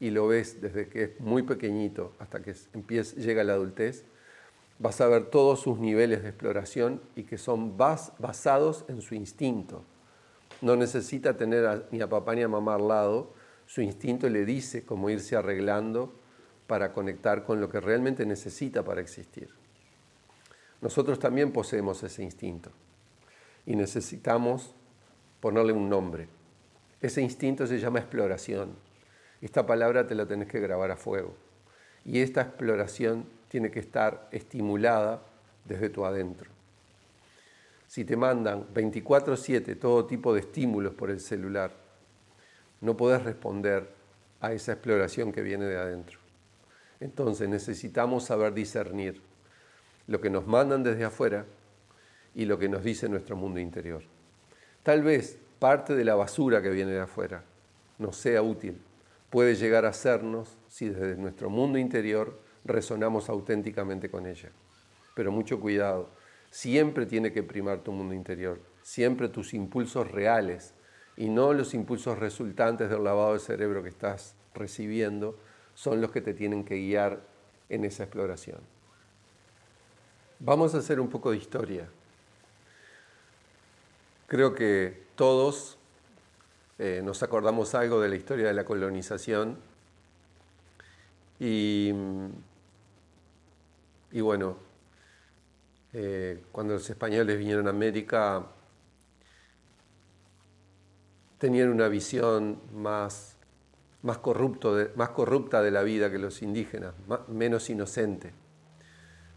y 0.00 0.10
lo 0.10 0.28
ves 0.28 0.60
desde 0.60 0.88
que 0.88 1.02
es 1.04 1.20
muy 1.20 1.42
pequeñito 1.42 2.12
hasta 2.18 2.42
que 2.42 2.54
llega 3.16 3.42
a 3.42 3.44
la 3.44 3.54
adultez, 3.54 4.04
vas 4.78 5.00
a 5.00 5.08
ver 5.08 5.26
todos 5.26 5.60
sus 5.60 5.78
niveles 5.78 6.22
de 6.22 6.30
exploración 6.30 7.00
y 7.14 7.24
que 7.24 7.38
son 7.38 7.76
basados 7.76 8.84
en 8.88 9.00
su 9.00 9.14
instinto. 9.14 9.84
No 10.62 10.76
necesita 10.76 11.36
tener 11.36 11.86
ni 11.90 12.00
a 12.00 12.08
papá 12.08 12.34
ni 12.34 12.42
a 12.42 12.48
mamá 12.48 12.74
al 12.74 12.88
lado, 12.88 13.34
su 13.66 13.82
instinto 13.82 14.28
le 14.28 14.44
dice 14.44 14.84
cómo 14.84 15.10
irse 15.10 15.36
arreglando 15.36 16.14
para 16.66 16.92
conectar 16.92 17.44
con 17.44 17.60
lo 17.60 17.68
que 17.68 17.80
realmente 17.80 18.24
necesita 18.24 18.84
para 18.84 19.00
existir. 19.00 19.50
Nosotros 20.80 21.18
también 21.18 21.52
poseemos 21.52 22.02
ese 22.02 22.22
instinto 22.22 22.70
y 23.64 23.76
necesitamos 23.76 24.74
ponerle 25.40 25.72
un 25.72 25.88
nombre. 25.88 26.28
Ese 27.00 27.20
instinto 27.22 27.66
se 27.66 27.78
llama 27.78 27.98
exploración. 27.98 28.76
Esta 29.40 29.66
palabra 29.66 30.06
te 30.06 30.14
la 30.14 30.26
tenés 30.26 30.48
que 30.48 30.60
grabar 30.60 30.90
a 30.90 30.96
fuego. 30.96 31.34
Y 32.04 32.20
esta 32.20 32.42
exploración 32.42 33.26
tiene 33.48 33.70
que 33.70 33.80
estar 33.80 34.28
estimulada 34.32 35.22
desde 35.64 35.90
tu 35.90 36.04
adentro. 36.04 36.55
Si 37.86 38.04
te 38.04 38.16
mandan 38.16 38.66
24/7 38.74 39.76
todo 39.76 40.06
tipo 40.06 40.34
de 40.34 40.40
estímulos 40.40 40.94
por 40.94 41.10
el 41.10 41.20
celular, 41.20 41.72
no 42.80 42.96
podés 42.96 43.22
responder 43.22 43.88
a 44.40 44.52
esa 44.52 44.72
exploración 44.72 45.32
que 45.32 45.42
viene 45.42 45.64
de 45.64 45.76
adentro. 45.76 46.18
Entonces 47.00 47.48
necesitamos 47.48 48.24
saber 48.24 48.54
discernir 48.54 49.20
lo 50.06 50.20
que 50.20 50.30
nos 50.30 50.46
mandan 50.46 50.82
desde 50.82 51.04
afuera 51.04 51.44
y 52.34 52.44
lo 52.44 52.58
que 52.58 52.68
nos 52.68 52.82
dice 52.82 53.08
nuestro 53.08 53.36
mundo 53.36 53.60
interior. 53.60 54.02
Tal 54.82 55.02
vez 55.02 55.38
parte 55.58 55.94
de 55.94 56.04
la 56.04 56.14
basura 56.14 56.62
que 56.62 56.70
viene 56.70 56.92
de 56.92 57.00
afuera 57.00 57.42
nos 57.98 58.16
sea 58.16 58.42
útil. 58.42 58.80
Puede 59.30 59.54
llegar 59.54 59.84
a 59.84 59.92
sernos 59.92 60.58
si 60.68 60.88
desde 60.88 61.16
nuestro 61.16 61.50
mundo 61.50 61.78
interior 61.78 62.38
resonamos 62.64 63.28
auténticamente 63.28 64.10
con 64.10 64.26
ella. 64.26 64.50
Pero 65.14 65.32
mucho 65.32 65.60
cuidado, 65.60 66.10
siempre 66.56 67.04
tiene 67.04 67.34
que 67.34 67.42
primar 67.42 67.80
tu 67.80 67.92
mundo 67.92 68.14
interior, 68.14 68.58
siempre 68.80 69.28
tus 69.28 69.52
impulsos 69.52 70.10
reales 70.10 70.72
y 71.14 71.28
no 71.28 71.52
los 71.52 71.74
impulsos 71.74 72.18
resultantes 72.18 72.88
del 72.88 73.04
lavado 73.04 73.34
de 73.34 73.40
cerebro 73.40 73.82
que 73.82 73.90
estás 73.90 74.34
recibiendo 74.54 75.38
son 75.74 76.00
los 76.00 76.10
que 76.12 76.22
te 76.22 76.32
tienen 76.32 76.64
que 76.64 76.76
guiar 76.76 77.20
en 77.68 77.84
esa 77.84 78.04
exploración. 78.04 78.60
Vamos 80.38 80.74
a 80.74 80.78
hacer 80.78 80.98
un 80.98 81.10
poco 81.10 81.30
de 81.30 81.36
historia. 81.36 81.90
Creo 84.26 84.54
que 84.54 85.04
todos 85.14 85.76
eh, 86.78 87.02
nos 87.04 87.22
acordamos 87.22 87.74
algo 87.74 88.00
de 88.00 88.08
la 88.08 88.16
historia 88.16 88.46
de 88.46 88.54
la 88.54 88.64
colonización 88.64 89.58
y, 91.38 91.92
bueno, 94.10 94.65
eh, 95.98 96.42
cuando 96.52 96.74
los 96.74 96.90
españoles 96.90 97.38
vinieron 97.38 97.68
a 97.68 97.70
América 97.70 98.44
tenían 101.38 101.70
una 101.70 101.88
visión 101.88 102.60
más, 102.74 103.36
más, 104.02 104.18
más 104.18 105.08
corrupta 105.08 105.62
de 105.62 105.70
la 105.70 105.82
vida 105.82 106.10
que 106.10 106.18
los 106.18 106.42
indígenas, 106.42 106.92
menos 107.28 107.70
inocente. 107.70 108.34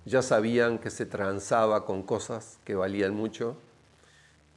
Ya 0.03 0.21
sabían 0.21 0.79
que 0.79 0.89
se 0.89 1.05
transaba 1.05 1.85
con 1.85 2.03
cosas 2.03 2.59
que 2.65 2.75
valían 2.75 3.15
mucho 3.15 3.55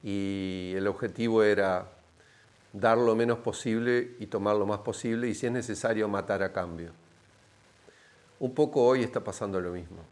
y 0.03 0.73
el 0.75 0.89
objetivo 0.89 1.45
era 1.45 1.87
dar 2.73 2.99
lo 2.99 3.15
menos 3.15 3.39
posible 3.39 4.17
y 4.19 4.27
tomar 4.27 4.57
lo 4.57 4.67
más 4.67 4.81
posible 4.81 5.29
y 5.29 5.35
si 5.35 5.47
es 5.47 5.53
necesario 5.53 6.09
matar 6.09 6.43
a 6.43 6.53
cambio. 6.53 6.91
Un 8.41 8.53
poco 8.55 8.85
hoy 8.85 9.05
está 9.05 9.23
pasando 9.23 9.61
lo 9.61 9.71
mismo. 9.71 10.03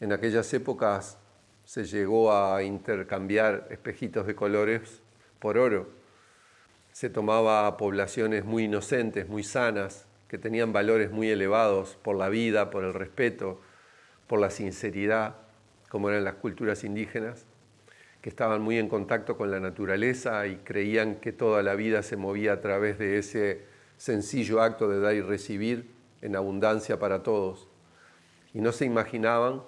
En 0.00 0.14
aquellas 0.14 0.52
épocas 0.54 1.18
se 1.64 1.84
llegó 1.84 2.32
a 2.32 2.62
intercambiar 2.62 3.68
espejitos 3.70 4.26
de 4.26 4.34
colores 4.34 5.02
por 5.38 5.58
oro. 5.58 5.88
Se 6.90 7.10
tomaba 7.10 7.66
a 7.66 7.76
poblaciones 7.76 8.46
muy 8.46 8.64
inocentes, 8.64 9.28
muy 9.28 9.44
sanas, 9.44 10.06
que 10.26 10.38
tenían 10.38 10.72
valores 10.72 11.10
muy 11.10 11.28
elevados 11.28 11.98
por 12.02 12.16
la 12.16 12.30
vida, 12.30 12.70
por 12.70 12.84
el 12.84 12.94
respeto, 12.94 13.60
por 14.26 14.40
la 14.40 14.48
sinceridad, 14.48 15.36
como 15.90 16.08
eran 16.08 16.24
las 16.24 16.34
culturas 16.34 16.82
indígenas, 16.82 17.44
que 18.22 18.30
estaban 18.30 18.62
muy 18.62 18.78
en 18.78 18.88
contacto 18.88 19.36
con 19.36 19.50
la 19.50 19.60
naturaleza 19.60 20.46
y 20.46 20.56
creían 20.56 21.16
que 21.16 21.32
toda 21.32 21.62
la 21.62 21.74
vida 21.74 22.02
se 22.02 22.16
movía 22.16 22.54
a 22.54 22.60
través 22.60 22.98
de 22.98 23.18
ese 23.18 23.64
sencillo 23.98 24.62
acto 24.62 24.88
de 24.88 25.00
dar 25.00 25.14
y 25.14 25.20
recibir 25.20 25.90
en 26.22 26.36
abundancia 26.36 26.98
para 26.98 27.22
todos. 27.22 27.68
Y 28.54 28.60
no 28.60 28.72
se 28.72 28.86
imaginaban 28.86 29.62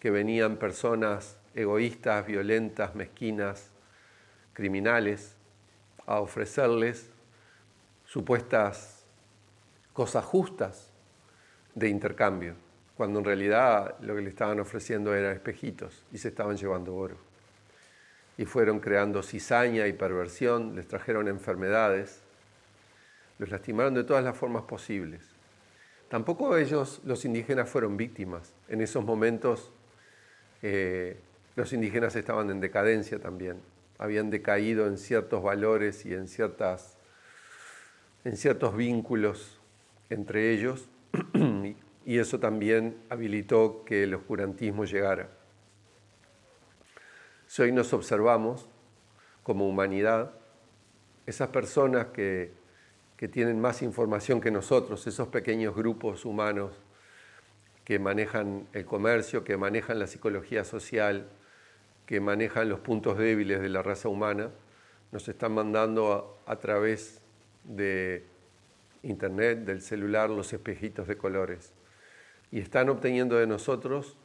que 0.00 0.10
venían 0.10 0.56
personas 0.56 1.36
egoístas, 1.54 2.26
violentas, 2.26 2.94
mezquinas, 2.94 3.70
criminales, 4.52 5.36
a 6.06 6.20
ofrecerles 6.20 7.10
supuestas 8.04 9.04
cosas 9.92 10.24
justas 10.24 10.90
de 11.74 11.88
intercambio, 11.88 12.54
cuando 12.96 13.20
en 13.20 13.24
realidad 13.24 13.94
lo 14.00 14.16
que 14.16 14.22
le 14.22 14.30
estaban 14.30 14.58
ofreciendo 14.58 15.14
eran 15.14 15.32
espejitos 15.32 16.02
y 16.12 16.18
se 16.18 16.28
estaban 16.28 16.56
llevando 16.56 16.94
oro 16.94 17.30
y 18.40 18.46
fueron 18.46 18.80
creando 18.80 19.22
cizaña 19.22 19.86
y 19.86 19.92
perversión, 19.92 20.74
les 20.74 20.88
trajeron 20.88 21.28
enfermedades, 21.28 22.22
los 23.38 23.50
lastimaron 23.50 23.92
de 23.92 24.02
todas 24.02 24.24
las 24.24 24.34
formas 24.34 24.62
posibles. 24.62 25.20
Tampoco 26.08 26.56
ellos, 26.56 27.02
los 27.04 27.26
indígenas, 27.26 27.68
fueron 27.68 27.98
víctimas. 27.98 28.54
En 28.68 28.80
esos 28.80 29.04
momentos 29.04 29.70
eh, 30.62 31.18
los 31.56 31.72
indígenas 31.72 32.16
estaban 32.16 32.50
en 32.50 32.60
decadencia 32.60 33.18
también, 33.18 33.60
habían 33.98 34.30
decaído 34.30 34.86
en 34.86 34.98
ciertos 34.98 35.42
valores 35.42 36.06
y 36.06 36.14
en, 36.14 36.28
ciertas, 36.28 36.96
en 38.24 38.36
ciertos 38.36 38.76
vínculos 38.76 39.60
entre 40.08 40.52
ellos, 40.52 40.88
y 42.04 42.18
eso 42.18 42.40
también 42.40 42.96
habilitó 43.08 43.84
que 43.84 44.04
el 44.04 44.14
oscurantismo 44.14 44.84
llegara. 44.84 45.28
Si 47.46 47.62
hoy 47.62 47.72
nos 47.72 47.92
observamos 47.92 48.68
como 49.42 49.68
humanidad, 49.68 50.32
esas 51.26 51.48
personas 51.48 52.06
que, 52.06 52.58
tienen 53.32 53.60
más 53.60 53.82
información 53.82 54.40
que 54.40 54.50
nosotros, 54.50 55.06
esos 55.06 55.28
pequeños 55.28 55.74
grupos 55.74 56.24
humanos 56.24 56.72
que 57.90 57.98
manejan 57.98 58.68
el 58.72 58.84
comercio, 58.84 59.42
que 59.42 59.56
manejan 59.56 59.98
la 59.98 60.06
psicología 60.06 60.62
social, 60.62 61.26
que 62.06 62.20
manejan 62.20 62.68
los 62.68 62.78
puntos 62.78 63.18
débiles 63.18 63.60
de 63.60 63.68
la 63.68 63.82
raza 63.82 64.08
humana, 64.08 64.50
nos 65.10 65.28
están 65.28 65.54
mandando 65.54 66.38
a, 66.46 66.56
través 66.60 67.20
de 67.64 68.24
internet, 69.02 69.64
del 69.64 69.82
celular, 69.82 70.30
los 70.30 70.52
espejitos 70.52 71.08
de 71.08 71.16
colores. 71.16 71.72
Y 72.52 72.60
están 72.60 72.90
obteniendo 72.90 73.34
de 73.34 73.48
nosotros 73.48 74.16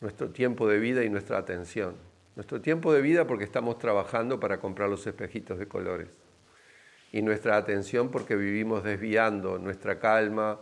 nuestro 0.00 0.30
tiempo 0.30 0.68
de 0.68 0.78
vida 0.78 1.02
y 1.02 1.10
nuestra 1.10 1.38
atención. 1.38 1.96
Nuestro 2.36 2.60
tiempo 2.60 2.92
de 2.92 3.02
vida 3.02 3.26
porque 3.26 3.42
estamos 3.42 3.76
trabajando 3.80 4.38
para 4.38 4.60
comprar 4.60 4.88
los 4.88 5.04
espejitos 5.04 5.58
de 5.58 5.66
colores. 5.66 6.16
Y 7.10 7.22
nuestra 7.22 7.56
atención 7.56 8.12
porque 8.12 8.36
vivimos 8.36 8.84
desviando 8.84 9.58
nuestra 9.58 9.98
calma, 9.98 10.60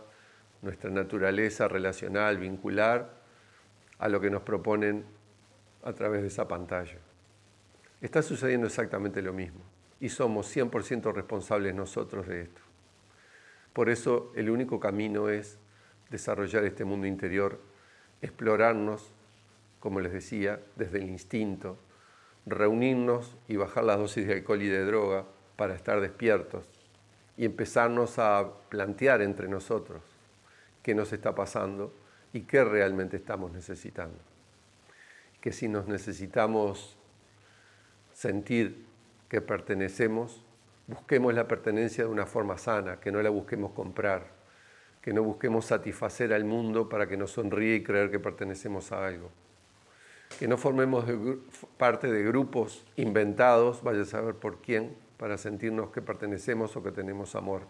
nuestra 0.61 0.89
naturaleza 0.89 1.67
relacional, 1.67 2.37
vincular, 2.37 3.19
a 3.99 4.07
lo 4.07 4.19
que 4.19 4.29
nos 4.29 4.41
proponen 4.41 5.05
a 5.83 5.93
través 5.93 6.21
de 6.21 6.27
esa 6.27 6.47
pantalla. 6.47 6.97
Está 8.01 8.21
sucediendo 8.21 8.67
exactamente 8.67 9.21
lo 9.21 9.33
mismo 9.33 9.61
y 9.99 10.09
somos 10.09 10.55
100% 10.55 11.13
responsables 11.13 11.75
nosotros 11.75 12.27
de 12.27 12.43
esto. 12.43 12.61
Por 13.73 13.89
eso 13.89 14.31
el 14.35 14.49
único 14.49 14.79
camino 14.79 15.29
es 15.29 15.59
desarrollar 16.09 16.63
este 16.63 16.85
mundo 16.85 17.07
interior, 17.07 17.59
explorarnos, 18.21 19.13
como 19.79 19.99
les 19.99 20.13
decía, 20.13 20.61
desde 20.75 20.99
el 20.99 21.09
instinto, 21.09 21.77
reunirnos 22.45 23.37
y 23.47 23.57
bajar 23.57 23.83
las 23.83 23.97
dosis 23.97 24.27
de 24.27 24.33
alcohol 24.33 24.61
y 24.61 24.67
de 24.67 24.85
droga 24.85 25.25
para 25.57 25.75
estar 25.75 25.99
despiertos 25.99 26.65
y 27.35 27.45
empezarnos 27.45 28.17
a 28.17 28.49
plantear 28.69 29.21
entre 29.21 29.49
nosotros 29.49 30.01
qué 30.83 30.95
nos 30.95 31.13
está 31.13 31.35
pasando 31.35 31.93
y 32.33 32.41
qué 32.41 32.63
realmente 32.63 33.17
estamos 33.17 33.51
necesitando. 33.51 34.17
Que 35.41 35.51
si 35.51 35.67
nos 35.67 35.87
necesitamos 35.87 36.97
sentir 38.13 38.85
que 39.29 39.41
pertenecemos, 39.41 40.43
busquemos 40.87 41.33
la 41.33 41.47
pertenencia 41.47 42.03
de 42.03 42.09
una 42.09 42.25
forma 42.25 42.57
sana, 42.57 42.99
que 42.99 43.11
no 43.11 43.21
la 43.21 43.29
busquemos 43.29 43.71
comprar, 43.71 44.27
que 45.01 45.13
no 45.13 45.23
busquemos 45.23 45.65
satisfacer 45.65 46.33
al 46.33 46.43
mundo 46.43 46.89
para 46.89 47.07
que 47.07 47.15
nos 47.15 47.31
sonríe 47.31 47.75
y 47.75 47.83
creer 47.83 48.11
que 48.11 48.19
pertenecemos 48.19 48.91
a 48.91 49.07
algo. 49.07 49.29
Que 50.37 50.47
no 50.47 50.57
formemos 50.57 51.05
parte 51.77 52.11
de 52.11 52.23
grupos 52.23 52.85
inventados, 52.97 53.81
vaya 53.81 54.01
a 54.01 54.05
saber 54.05 54.35
por 54.35 54.61
quién, 54.61 54.95
para 55.17 55.37
sentirnos 55.37 55.91
que 55.91 56.01
pertenecemos 56.01 56.75
o 56.75 56.83
que 56.83 56.91
tenemos 56.91 57.35
amor. 57.35 57.63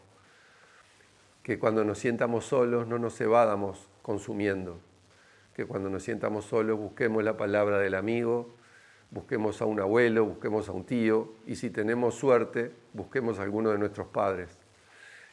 Que 1.49 1.57
cuando 1.57 1.83
nos 1.83 1.97
sientamos 1.97 2.45
solos 2.45 2.85
no 2.85 2.99
nos 2.99 3.19
evadamos 3.19 3.89
consumiendo. 4.03 4.79
Que 5.55 5.65
cuando 5.65 5.89
nos 5.89 6.03
sientamos 6.03 6.45
solos 6.45 6.77
busquemos 6.77 7.23
la 7.23 7.37
palabra 7.37 7.79
del 7.79 7.95
amigo, 7.95 8.53
busquemos 9.09 9.59
a 9.59 9.65
un 9.65 9.79
abuelo, 9.79 10.25
busquemos 10.25 10.69
a 10.69 10.73
un 10.73 10.85
tío 10.85 11.33
y 11.47 11.55
si 11.55 11.71
tenemos 11.71 12.13
suerte, 12.13 12.71
busquemos 12.93 13.39
a 13.39 13.41
alguno 13.41 13.71
de 13.71 13.79
nuestros 13.79 14.05
padres. 14.09 14.59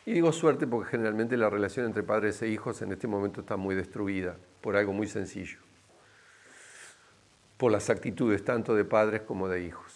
Y 0.06 0.14
digo 0.14 0.32
suerte 0.32 0.66
porque 0.66 0.92
generalmente 0.92 1.36
la 1.36 1.50
relación 1.50 1.84
entre 1.84 2.02
padres 2.02 2.40
e 2.40 2.48
hijos 2.48 2.80
en 2.80 2.92
este 2.92 3.06
momento 3.06 3.42
está 3.42 3.58
muy 3.58 3.74
destruida 3.74 4.38
por 4.62 4.74
algo 4.74 4.94
muy 4.94 5.08
sencillo, 5.08 5.58
por 7.58 7.70
las 7.70 7.90
actitudes 7.90 8.42
tanto 8.42 8.74
de 8.74 8.86
padres 8.86 9.20
como 9.20 9.50
de 9.50 9.64
hijos. 9.64 9.92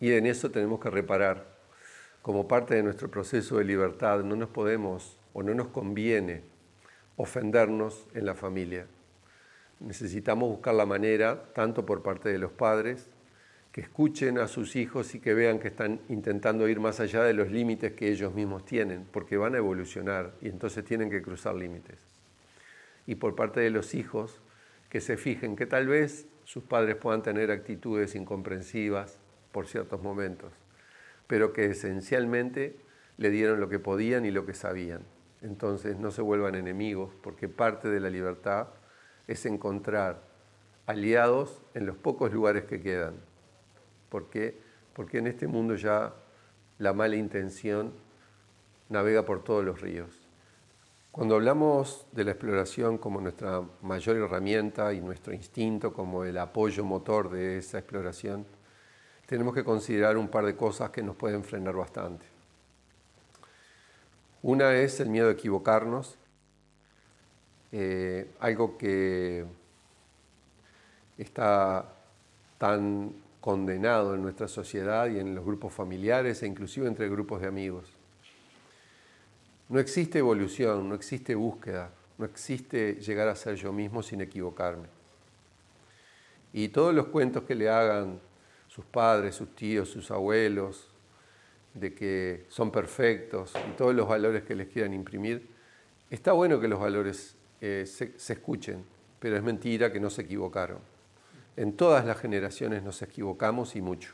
Y 0.00 0.10
en 0.14 0.24
eso 0.24 0.50
tenemos 0.50 0.80
que 0.80 0.88
reparar. 0.88 1.59
Como 2.22 2.48
parte 2.48 2.74
de 2.74 2.82
nuestro 2.82 3.10
proceso 3.10 3.58
de 3.58 3.64
libertad 3.64 4.22
no 4.22 4.36
nos 4.36 4.50
podemos 4.50 5.18
o 5.32 5.42
no 5.42 5.54
nos 5.54 5.68
conviene 5.68 6.42
ofendernos 7.16 8.06
en 8.14 8.26
la 8.26 8.34
familia 8.34 8.86
necesitamos 9.80 10.48
buscar 10.48 10.74
la 10.74 10.86
manera, 10.86 11.42
tanto 11.54 11.84
por 11.84 12.02
parte 12.02 12.28
de 12.28 12.38
los 12.38 12.52
padres, 12.52 13.08
que 13.72 13.80
escuchen 13.80 14.38
a 14.38 14.48
sus 14.48 14.76
hijos 14.76 15.14
y 15.14 15.20
que 15.20 15.32
vean 15.32 15.58
que 15.58 15.68
están 15.68 16.00
intentando 16.08 16.68
ir 16.68 16.80
más 16.80 17.00
allá 17.00 17.22
de 17.22 17.32
los 17.32 17.50
límites 17.50 17.92
que 17.92 18.10
ellos 18.10 18.34
mismos 18.34 18.64
tienen, 18.64 19.06
porque 19.10 19.36
van 19.36 19.54
a 19.54 19.58
evolucionar 19.58 20.34
y 20.40 20.48
entonces 20.48 20.84
tienen 20.84 21.10
que 21.10 21.22
cruzar 21.22 21.54
límites. 21.54 21.98
Y 23.06 23.14
por 23.14 23.34
parte 23.34 23.60
de 23.60 23.70
los 23.70 23.94
hijos, 23.94 24.40
que 24.88 25.00
se 25.00 25.16
fijen 25.16 25.56
que 25.56 25.66
tal 25.66 25.86
vez 25.86 26.26
sus 26.44 26.64
padres 26.64 26.96
puedan 26.96 27.22
tener 27.22 27.50
actitudes 27.50 28.14
incomprensivas 28.16 29.18
por 29.52 29.68
ciertos 29.68 30.02
momentos, 30.02 30.52
pero 31.30 31.52
que 31.52 31.66
esencialmente 31.66 32.74
le 33.16 33.30
dieron 33.30 33.60
lo 33.60 33.68
que 33.68 33.78
podían 33.78 34.24
y 34.24 34.32
lo 34.32 34.44
que 34.46 34.52
sabían. 34.52 35.02
Entonces 35.42 35.96
no 35.96 36.10
se 36.10 36.22
vuelvan 36.22 36.56
enemigos, 36.56 37.12
porque 37.22 37.48
parte 37.48 37.88
de 37.88 38.00
la 38.00 38.10
libertad 38.10 38.66
es 39.28 39.46
encontrar 39.46 40.22
aliados 40.86 41.62
en 41.74 41.86
los 41.86 41.96
pocos 41.96 42.32
lugares 42.32 42.64
que 42.64 42.80
quedan. 42.80 43.14
¿Por 44.08 44.28
qué? 44.28 44.58
Porque 44.92 45.18
en 45.18 45.28
este 45.28 45.46
mundo 45.46 45.76
ya 45.76 46.14
la 46.78 46.92
mala 46.94 47.14
intención 47.14 47.92
navega 48.88 49.24
por 49.24 49.44
todos 49.44 49.64
los 49.64 49.80
ríos. 49.80 50.10
Cuando 51.12 51.36
hablamos 51.36 52.08
de 52.10 52.24
la 52.24 52.32
exploración 52.32 52.98
como 52.98 53.20
nuestra 53.20 53.62
mayor 53.82 54.16
herramienta 54.16 54.92
y 54.92 55.00
nuestro 55.00 55.32
instinto 55.32 55.92
como 55.92 56.24
el 56.24 56.38
apoyo 56.38 56.84
motor 56.84 57.30
de 57.30 57.58
esa 57.58 57.78
exploración, 57.78 58.46
tenemos 59.30 59.54
que 59.54 59.62
considerar 59.62 60.16
un 60.16 60.26
par 60.26 60.44
de 60.44 60.56
cosas 60.56 60.90
que 60.90 61.04
nos 61.04 61.14
pueden 61.14 61.44
frenar 61.44 61.76
bastante. 61.76 62.26
Una 64.42 64.74
es 64.74 64.98
el 64.98 65.08
miedo 65.08 65.28
a 65.28 65.30
equivocarnos 65.30 66.16
eh, 67.70 68.28
algo 68.40 68.76
que 68.76 69.44
está 71.16 71.92
tan 72.58 73.12
condenado 73.40 74.16
en 74.16 74.22
nuestra 74.22 74.48
sociedad 74.48 75.06
y 75.06 75.20
en 75.20 75.36
los 75.36 75.44
grupos 75.44 75.72
familiares 75.72 76.42
e 76.42 76.48
inclusive 76.48 76.88
entre 76.88 77.08
grupos 77.08 77.40
de 77.40 77.46
amigos. 77.46 77.84
No 79.68 79.78
existe 79.78 80.18
evolución, 80.18 80.88
no 80.88 80.96
existe 80.96 81.36
búsqueda, 81.36 81.92
no 82.18 82.24
existe 82.24 82.94
llegar 82.94 83.28
a 83.28 83.36
ser 83.36 83.54
yo 83.54 83.72
mismo 83.72 84.02
sin 84.02 84.22
equivocarme. 84.22 84.88
Y 86.52 86.70
todos 86.70 86.92
los 86.92 87.06
cuentos 87.06 87.44
que 87.44 87.54
le 87.54 87.70
hagan 87.70 88.18
sus 88.70 88.84
padres, 88.84 89.34
sus 89.34 89.54
tíos, 89.56 89.88
sus 89.88 90.12
abuelos, 90.12 90.86
de 91.74 91.92
que 91.92 92.46
son 92.48 92.70
perfectos 92.70 93.52
y 93.68 93.76
todos 93.76 93.94
los 93.94 94.08
valores 94.08 94.44
que 94.44 94.54
les 94.54 94.68
quieran 94.68 94.94
imprimir, 94.94 95.48
está 96.08 96.32
bueno 96.32 96.60
que 96.60 96.68
los 96.68 96.78
valores 96.78 97.34
eh, 97.60 97.84
se, 97.84 98.16
se 98.16 98.34
escuchen, 98.34 98.84
pero 99.18 99.36
es 99.36 99.42
mentira 99.42 99.92
que 99.92 99.98
no 99.98 100.08
se 100.08 100.22
equivocaron. 100.22 100.78
En 101.56 101.72
todas 101.72 102.06
las 102.06 102.18
generaciones 102.18 102.84
nos 102.84 103.02
equivocamos 103.02 103.74
y 103.74 103.82
mucho. 103.82 104.12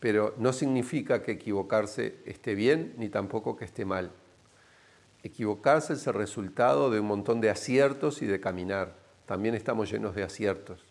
Pero 0.00 0.34
no 0.36 0.52
significa 0.52 1.22
que 1.22 1.32
equivocarse 1.32 2.16
esté 2.26 2.56
bien 2.56 2.94
ni 2.98 3.08
tampoco 3.08 3.56
que 3.56 3.64
esté 3.64 3.84
mal. 3.84 4.10
Equivocarse 5.22 5.92
es 5.92 6.06
el 6.08 6.14
resultado 6.14 6.90
de 6.90 6.98
un 6.98 7.06
montón 7.06 7.40
de 7.40 7.50
aciertos 7.50 8.22
y 8.22 8.26
de 8.26 8.40
caminar. 8.40 8.96
También 9.26 9.54
estamos 9.54 9.90
llenos 9.90 10.16
de 10.16 10.24
aciertos. 10.24 10.84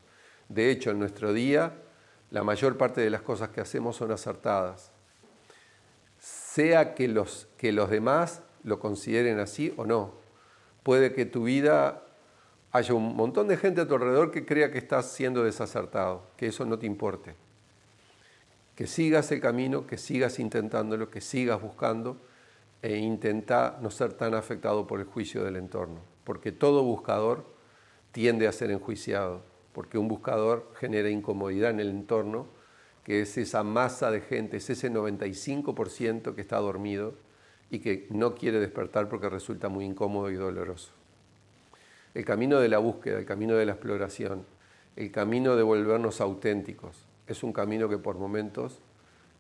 De 0.48 0.72
hecho, 0.72 0.92
en 0.92 1.00
nuestro 1.00 1.34
día, 1.34 1.74
la 2.32 2.44
mayor 2.44 2.78
parte 2.78 3.02
de 3.02 3.10
las 3.10 3.22
cosas 3.22 3.50
que 3.50 3.62
hacemos 3.62 3.96
son 3.96 4.12
acertadas. 4.12 4.92
Sea 6.20 6.96
que 6.96 7.08
los, 7.08 7.48
que 7.58 7.72
los 7.72 7.90
demás 7.90 8.42
lo 8.64 8.80
consideren 8.80 9.40
así 9.40 9.74
o 9.78 9.86
no 9.86 10.28
puede 10.88 11.12
que 11.12 11.26
tu 11.26 11.44
vida 11.44 12.02
haya 12.72 12.94
un 12.94 13.14
montón 13.18 13.50
de 13.50 13.58
gente 13.58 13.82
a 13.82 13.88
tu 13.90 13.96
alrededor 13.96 14.32
que 14.32 14.46
crea 14.46 14.72
que 14.72 14.78
estás 14.78 15.12
siendo 15.12 15.44
desacertado, 15.44 16.24
que 16.38 16.48
eso 16.48 16.64
no 16.66 16.80
te 16.80 16.86
importe. 16.86 17.36
Que 18.74 18.88
sigas 18.88 19.30
el 19.34 19.42
camino, 19.42 19.86
que 19.86 19.98
sigas 19.98 20.40
intentándolo, 20.40 21.10
que 21.10 21.20
sigas 21.20 21.62
buscando 21.62 22.22
e 22.82 22.96
intenta 22.96 23.78
no 23.82 23.92
ser 23.92 24.14
tan 24.14 24.34
afectado 24.34 24.88
por 24.88 25.02
el 25.02 25.08
juicio 25.08 25.44
del 25.44 25.58
entorno, 25.58 26.00
porque 26.24 26.54
todo 26.54 26.84
buscador 26.84 27.44
tiende 28.14 28.48
a 28.48 28.54
ser 28.54 28.72
enjuiciado, 28.72 29.42
porque 29.78 30.00
un 30.00 30.08
buscador 30.08 30.72
genera 30.80 31.08
incomodidad 31.08 31.70
en 31.70 31.80
el 31.80 31.90
entorno, 31.90 32.48
que 33.04 33.22
es 33.22 33.38
esa 33.38 33.62
masa 33.62 34.10
de 34.10 34.22
gente, 34.22 34.58
es 34.58 34.72
ese 34.72 34.92
95% 34.92 36.34
que 36.34 36.42
está 36.42 36.58
dormido 36.58 37.14
y 37.70 37.78
que 37.78 38.08
no 38.10 38.34
quiere 38.34 38.60
despertar 38.60 39.08
porque 39.08 39.30
resulta 39.30 39.70
muy 39.70 39.86
incómodo 39.86 40.32
y 40.32 40.34
doloroso. 40.34 40.94
El 42.16 42.26
camino 42.26 42.60
de 42.60 42.70
la 42.70 42.80
búsqueda, 42.80 43.20
el 43.20 43.26
camino 43.28 43.54
de 43.54 43.68
la 43.68 43.74
exploración, 43.74 44.48
el 44.96 45.12
camino 45.12 45.56
de 45.56 45.62
volvernos 45.62 46.22
auténticos, 46.22 47.06
es 47.28 47.44
un 47.44 47.54
camino 47.54 47.88
que 47.88 48.00
por 48.00 48.18
momentos 48.18 48.80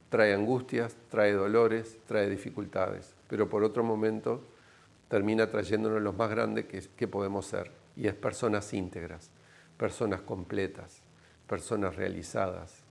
trae 0.10 0.36
angustias, 0.36 0.95
trae 1.10 1.34
dolores, 1.34 1.97
trae 2.06 2.30
dificultades, 2.30 3.15
pero 3.28 3.50
por 3.50 3.63
otro 3.63 3.84
momento 3.84 4.43
termina 5.08 5.50
trayéndonos 5.50 6.00
lo 6.00 6.13
más 6.13 6.30
grande 6.30 6.67
que, 6.67 6.84
que 6.95 7.08
podemos 7.08 7.47
ser, 7.47 7.71
y 7.95 8.06
es 8.06 8.13
personas 8.13 8.71
íntegras, 8.76 9.32
personas 9.78 10.22
completas, 10.22 11.02
personas 11.48 11.96
realizadas, 11.96 12.84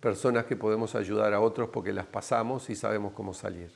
personas 0.00 0.44
que 0.44 0.56
podemos 0.56 0.94
ayudar 0.94 1.34
a 1.34 1.40
otros 1.40 1.70
porque 1.70 1.92
las 1.92 2.06
pasamos 2.06 2.68
y 2.70 2.76
sabemos 2.76 3.12
cómo 3.12 3.32
salir 3.32 3.70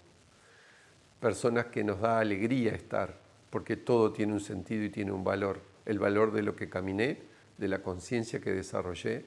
personas 1.20 1.66
que 1.66 1.84
nos 1.84 2.00
da 2.00 2.18
alegría 2.18 2.72
estar, 2.72 3.14
porque 3.50 3.76
todo 3.76 4.12
tiene 4.12 4.32
un 4.32 4.40
sentido 4.40 4.84
y 4.84 4.90
tiene 4.90 5.12
un 5.12 5.22
valor. 5.22 5.60
El 5.84 5.98
valor 5.98 6.32
de 6.32 6.42
lo 6.42 6.56
que 6.56 6.68
caminé, 6.68 7.18
de 7.58 7.68
la 7.68 7.82
conciencia 7.82 8.40
que 8.40 8.52
desarrollé 8.52 9.26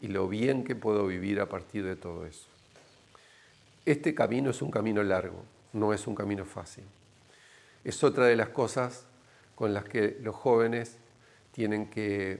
y 0.00 0.08
lo 0.08 0.28
bien 0.28 0.62
que 0.62 0.76
puedo 0.76 1.06
vivir 1.06 1.40
a 1.40 1.48
partir 1.48 1.84
de 1.84 1.96
todo 1.96 2.26
eso. 2.26 2.48
Este 3.86 4.14
camino 4.14 4.50
es 4.50 4.60
un 4.60 4.70
camino 4.70 5.02
largo, 5.02 5.42
no 5.72 5.94
es 5.94 6.06
un 6.06 6.14
camino 6.14 6.44
fácil. 6.44 6.84
Es 7.82 8.04
otra 8.04 8.26
de 8.26 8.36
las 8.36 8.50
cosas 8.50 9.06
con 9.54 9.72
las 9.72 9.84
que 9.84 10.18
los 10.20 10.34
jóvenes 10.34 10.98
tienen 11.56 11.86
que 11.86 12.38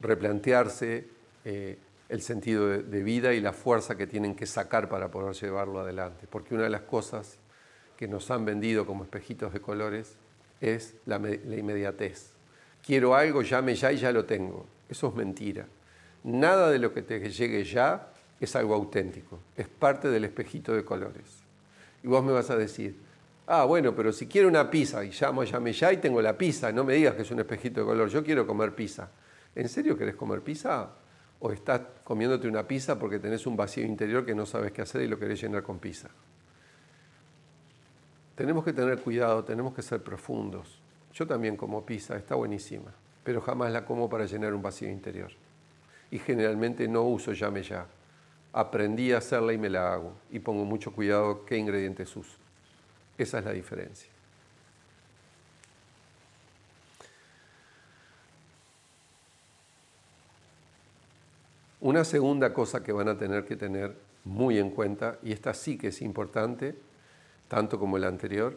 replantearse 0.00 1.06
eh, 1.44 1.78
el 2.08 2.20
sentido 2.20 2.66
de, 2.66 3.02
vida 3.04 3.32
y 3.32 3.40
la 3.40 3.52
fuerza 3.52 3.96
que 3.96 4.08
tienen 4.08 4.34
que 4.34 4.44
sacar 4.44 4.88
para 4.88 5.12
poder 5.12 5.36
llevarlo 5.36 5.78
adelante. 5.78 6.26
Porque 6.28 6.56
una 6.56 6.64
de 6.64 6.70
las 6.70 6.80
cosas 6.80 7.38
que 7.96 8.08
nos 8.08 8.28
han 8.32 8.44
vendido 8.44 8.86
como 8.86 9.04
espejitos 9.04 9.52
de 9.52 9.60
colores 9.60 10.16
es 10.60 10.96
la, 11.06 11.20
la 11.20 11.56
inmediatez. 11.56 12.32
Quiero 12.84 13.14
algo, 13.14 13.42
llame 13.42 13.76
ya 13.76 13.92
y 13.92 13.98
ya 13.98 14.10
lo 14.10 14.24
tengo. 14.24 14.66
Eso 14.88 15.06
es 15.06 15.14
mentira. 15.14 15.68
Nada 16.24 16.70
de 16.70 16.80
lo 16.80 16.92
que 16.92 17.02
te 17.02 17.20
llegue 17.30 17.62
ya 17.62 18.10
es 18.40 18.56
algo 18.56 18.74
auténtico, 18.74 19.38
es 19.56 19.68
parte 19.68 20.08
del 20.08 20.24
espejito 20.24 20.74
de 20.74 20.84
colores. 20.84 21.44
Y 22.02 22.08
vos 22.08 22.24
me 22.24 22.32
vas 22.32 22.50
a 22.50 22.56
decir, 22.56 22.96
ah, 23.50 23.64
bueno, 23.64 23.94
pero 23.94 24.12
si 24.12 24.28
quiero 24.28 24.48
una 24.48 24.70
pizza 24.70 25.04
y 25.04 25.10
llamo, 25.10 25.42
llame 25.42 25.72
ya 25.72 25.92
y 25.92 25.96
tengo 25.96 26.22
la 26.22 26.38
pizza, 26.38 26.70
no 26.70 26.84
me 26.84 26.94
digas 26.94 27.16
que 27.16 27.22
es 27.22 27.30
un 27.32 27.40
espejito 27.40 27.80
de 27.80 27.86
color, 27.86 28.08
yo 28.08 28.22
quiero 28.22 28.46
comer 28.46 28.74
pizza. 28.74 29.10
¿En 29.56 29.68
serio 29.68 29.98
querés 29.98 30.14
comer 30.14 30.40
pizza? 30.40 30.88
¿O 31.40 31.50
estás 31.50 31.80
comiéndote 32.04 32.46
una 32.46 32.66
pizza 32.66 32.96
porque 32.96 33.18
tenés 33.18 33.46
un 33.46 33.56
vacío 33.56 33.84
interior 33.84 34.24
que 34.24 34.36
no 34.36 34.46
sabes 34.46 34.70
qué 34.70 34.82
hacer 34.82 35.02
y 35.02 35.08
lo 35.08 35.18
querés 35.18 35.42
llenar 35.42 35.64
con 35.64 35.80
pizza? 35.80 36.08
Tenemos 38.36 38.64
que 38.64 38.72
tener 38.72 39.00
cuidado, 39.00 39.42
tenemos 39.42 39.74
que 39.74 39.82
ser 39.82 40.00
profundos. 40.00 40.80
Yo 41.12 41.26
también 41.26 41.56
como 41.56 41.84
pizza, 41.84 42.16
está 42.16 42.36
buenísima, 42.36 42.92
pero 43.24 43.40
jamás 43.40 43.72
la 43.72 43.84
como 43.84 44.08
para 44.08 44.26
llenar 44.26 44.54
un 44.54 44.62
vacío 44.62 44.88
interior. 44.88 45.32
Y 46.12 46.20
generalmente 46.20 46.86
no 46.86 47.02
uso 47.02 47.32
llame 47.32 47.64
ya. 47.64 47.86
Aprendí 48.52 49.12
a 49.12 49.18
hacerla 49.18 49.52
y 49.52 49.58
me 49.58 49.68
la 49.68 49.92
hago. 49.92 50.12
Y 50.30 50.38
pongo 50.38 50.64
mucho 50.64 50.92
cuidado 50.92 51.44
qué 51.44 51.56
ingredientes 51.56 52.14
uso. 52.16 52.39
Esa 53.18 53.38
es 53.38 53.44
la 53.44 53.52
diferencia. 53.52 54.08
Una 61.80 62.04
segunda 62.04 62.52
cosa 62.52 62.82
que 62.84 62.92
van 62.92 63.08
a 63.08 63.16
tener 63.16 63.46
que 63.46 63.56
tener 63.56 63.96
muy 64.24 64.58
en 64.58 64.70
cuenta, 64.70 65.18
y 65.22 65.32
esta 65.32 65.54
sí 65.54 65.78
que 65.78 65.88
es 65.88 66.02
importante, 66.02 66.76
tanto 67.48 67.78
como 67.78 67.96
la 67.96 68.08
anterior, 68.08 68.56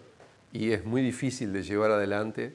y 0.52 0.72
es 0.72 0.86
muy 0.86 1.02
difícil 1.02 1.54
de 1.54 1.64
llevar 1.64 1.92
adelante, 1.92 2.54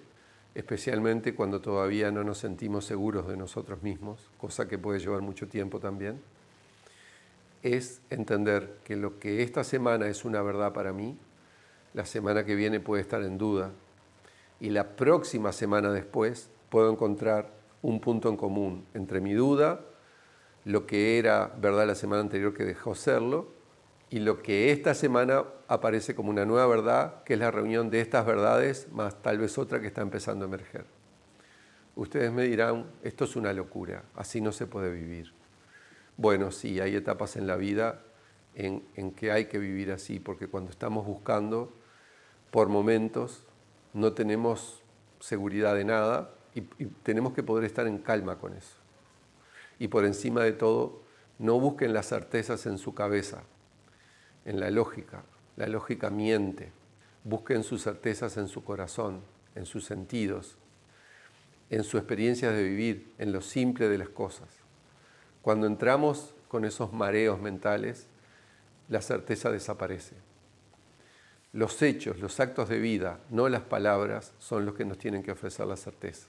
especialmente 0.55 1.35
cuando 1.35 1.61
todavía 1.61 2.11
no 2.11 2.23
nos 2.23 2.39
sentimos 2.39 2.85
seguros 2.85 3.27
de 3.29 3.37
nosotros 3.37 3.83
mismos, 3.83 4.31
cosa 4.37 4.69
que 4.69 4.79
puede 4.79 5.01
llevar 5.01 5.23
mucho 5.23 5.49
tiempo 5.49 5.81
también, 5.81 6.21
es 7.63 8.01
entender 8.11 8.77
que 8.85 8.95
lo 8.97 9.19
que 9.19 9.43
esta 9.43 9.65
semana 9.65 10.07
es 10.07 10.25
una 10.25 10.43
verdad 10.43 10.73
para 10.75 10.93
mí, 10.93 11.17
la 11.95 12.05
semana 12.05 12.45
que 12.45 12.55
viene 12.55 12.81
puede 12.81 13.03
estar 13.03 13.23
en 13.23 13.39
duda 13.39 13.73
y 14.61 14.71
la 14.71 14.97
próxima 14.97 15.53
semana 15.53 15.91
después 15.91 16.51
puedo 16.69 16.91
encontrar 16.91 17.51
un 17.83 18.01
punto 18.01 18.29
en 18.29 18.37
común 18.37 18.87
entre 18.95 19.21
mi 19.21 19.33
duda, 19.33 19.81
lo 20.65 20.87
que 20.87 21.19
era 21.19 21.53
verdad 21.59 21.87
la 21.87 21.95
semana 21.95 22.21
anterior 22.21 22.53
que 22.55 22.65
dejó 22.65 22.95
serlo 22.95 23.49
y 24.11 24.21
lo 24.21 24.43
que 24.43 24.73
esta 24.73 24.95
semana 24.95 25.45
aparece 25.69 26.15
como 26.15 26.31
una 26.31 26.45
nueva 26.45 26.67
verdad, 26.67 27.23
que 27.25 27.35
es 27.35 27.41
la 27.41 27.51
reunión 27.51 27.91
de 27.91 28.01
estas 28.01 28.27
verdades 28.27 28.89
más 28.91 29.23
tal 29.23 29.39
vez 29.39 29.59
otra 29.59 29.81
que 29.81 29.87
está 29.87 30.01
empezando 30.01 30.45
a 30.45 30.49
emerger. 30.49 30.87
Ustedes 31.95 32.33
me 32.33 32.45
dirán, 32.45 32.87
esto 33.03 33.25
es 33.25 33.37
una 33.37 33.53
locura, 33.53 34.05
así 34.15 34.41
no 34.41 34.53
se 34.53 34.67
puede 34.67 34.91
vivir. 34.91 35.33
Bueno, 36.17 36.51
sí, 36.51 36.81
hay 36.81 36.97
etapas 36.97 37.37
en 37.37 37.47
la 37.47 37.57
vida 37.57 38.03
en, 38.59 39.13
que 39.13 39.31
hay 39.31 39.47
que 39.47 39.59
vivir 39.59 39.93
así, 39.93 40.19
porque 40.19 40.49
cuando 40.49 40.71
estamos 40.71 41.07
buscando, 41.07 41.73
por 42.51 42.69
momentos, 42.69 43.45
no 43.95 44.13
tenemos 44.13 44.83
seguridad 45.21 45.75
de 45.77 45.85
nada 45.85 46.35
y 46.55 46.63
tenemos 47.03 47.35
que 47.35 47.43
poder 47.43 47.65
estar 47.65 47.87
en 47.87 47.99
calma 47.99 48.39
con 48.39 48.55
eso. 48.55 48.77
Y 49.79 49.89
por 49.89 50.05
encima 50.05 50.43
de 50.43 50.53
todo, 50.53 51.03
no 51.39 51.61
busquen 51.61 51.93
las 51.93 52.09
certezas 52.09 52.67
en 52.67 52.79
su 52.79 52.95
cabeza, 52.95 53.45
en 54.45 54.59
la 54.59 54.71
lógica. 54.71 55.23
La 55.57 55.69
lógica 55.69 56.11
miente. 56.11 56.73
Busquen 57.23 57.63
sus 57.63 57.85
certezas 57.85 58.37
en 58.39 58.49
su 58.49 58.65
corazón, 58.65 59.21
en 59.55 59.67
sus 59.67 59.85
sentidos, 59.85 60.57
en 61.71 61.85
su 61.85 61.97
experiencia 61.97 62.51
de 62.51 62.65
vivir, 62.65 63.13
en 63.19 63.31
lo 63.31 63.41
simple 63.41 63.89
de 63.89 63.99
las 63.99 64.09
cosas. 64.09 64.49
Cuando 65.43 65.69
entramos 65.69 66.35
con 66.49 66.65
esos 66.65 66.93
mareos 66.93 67.41
mentales, 67.41 68.09
la 68.89 69.01
certeza 69.03 69.51
desaparece. 69.51 70.17
Los 71.53 71.81
hechos, 71.83 72.19
los 72.19 72.41
actos 72.41 72.69
de 72.69 72.79
vida, 72.79 73.21
no 73.31 73.49
las 73.49 73.63
palabras, 73.63 74.35
son 74.39 74.67
los 74.67 74.75
que 74.75 74.85
nos 74.85 74.99
tienen 74.99 75.23
que 75.23 75.33
ofrecer 75.33 75.67
la 75.67 75.77
certeza. 75.77 76.29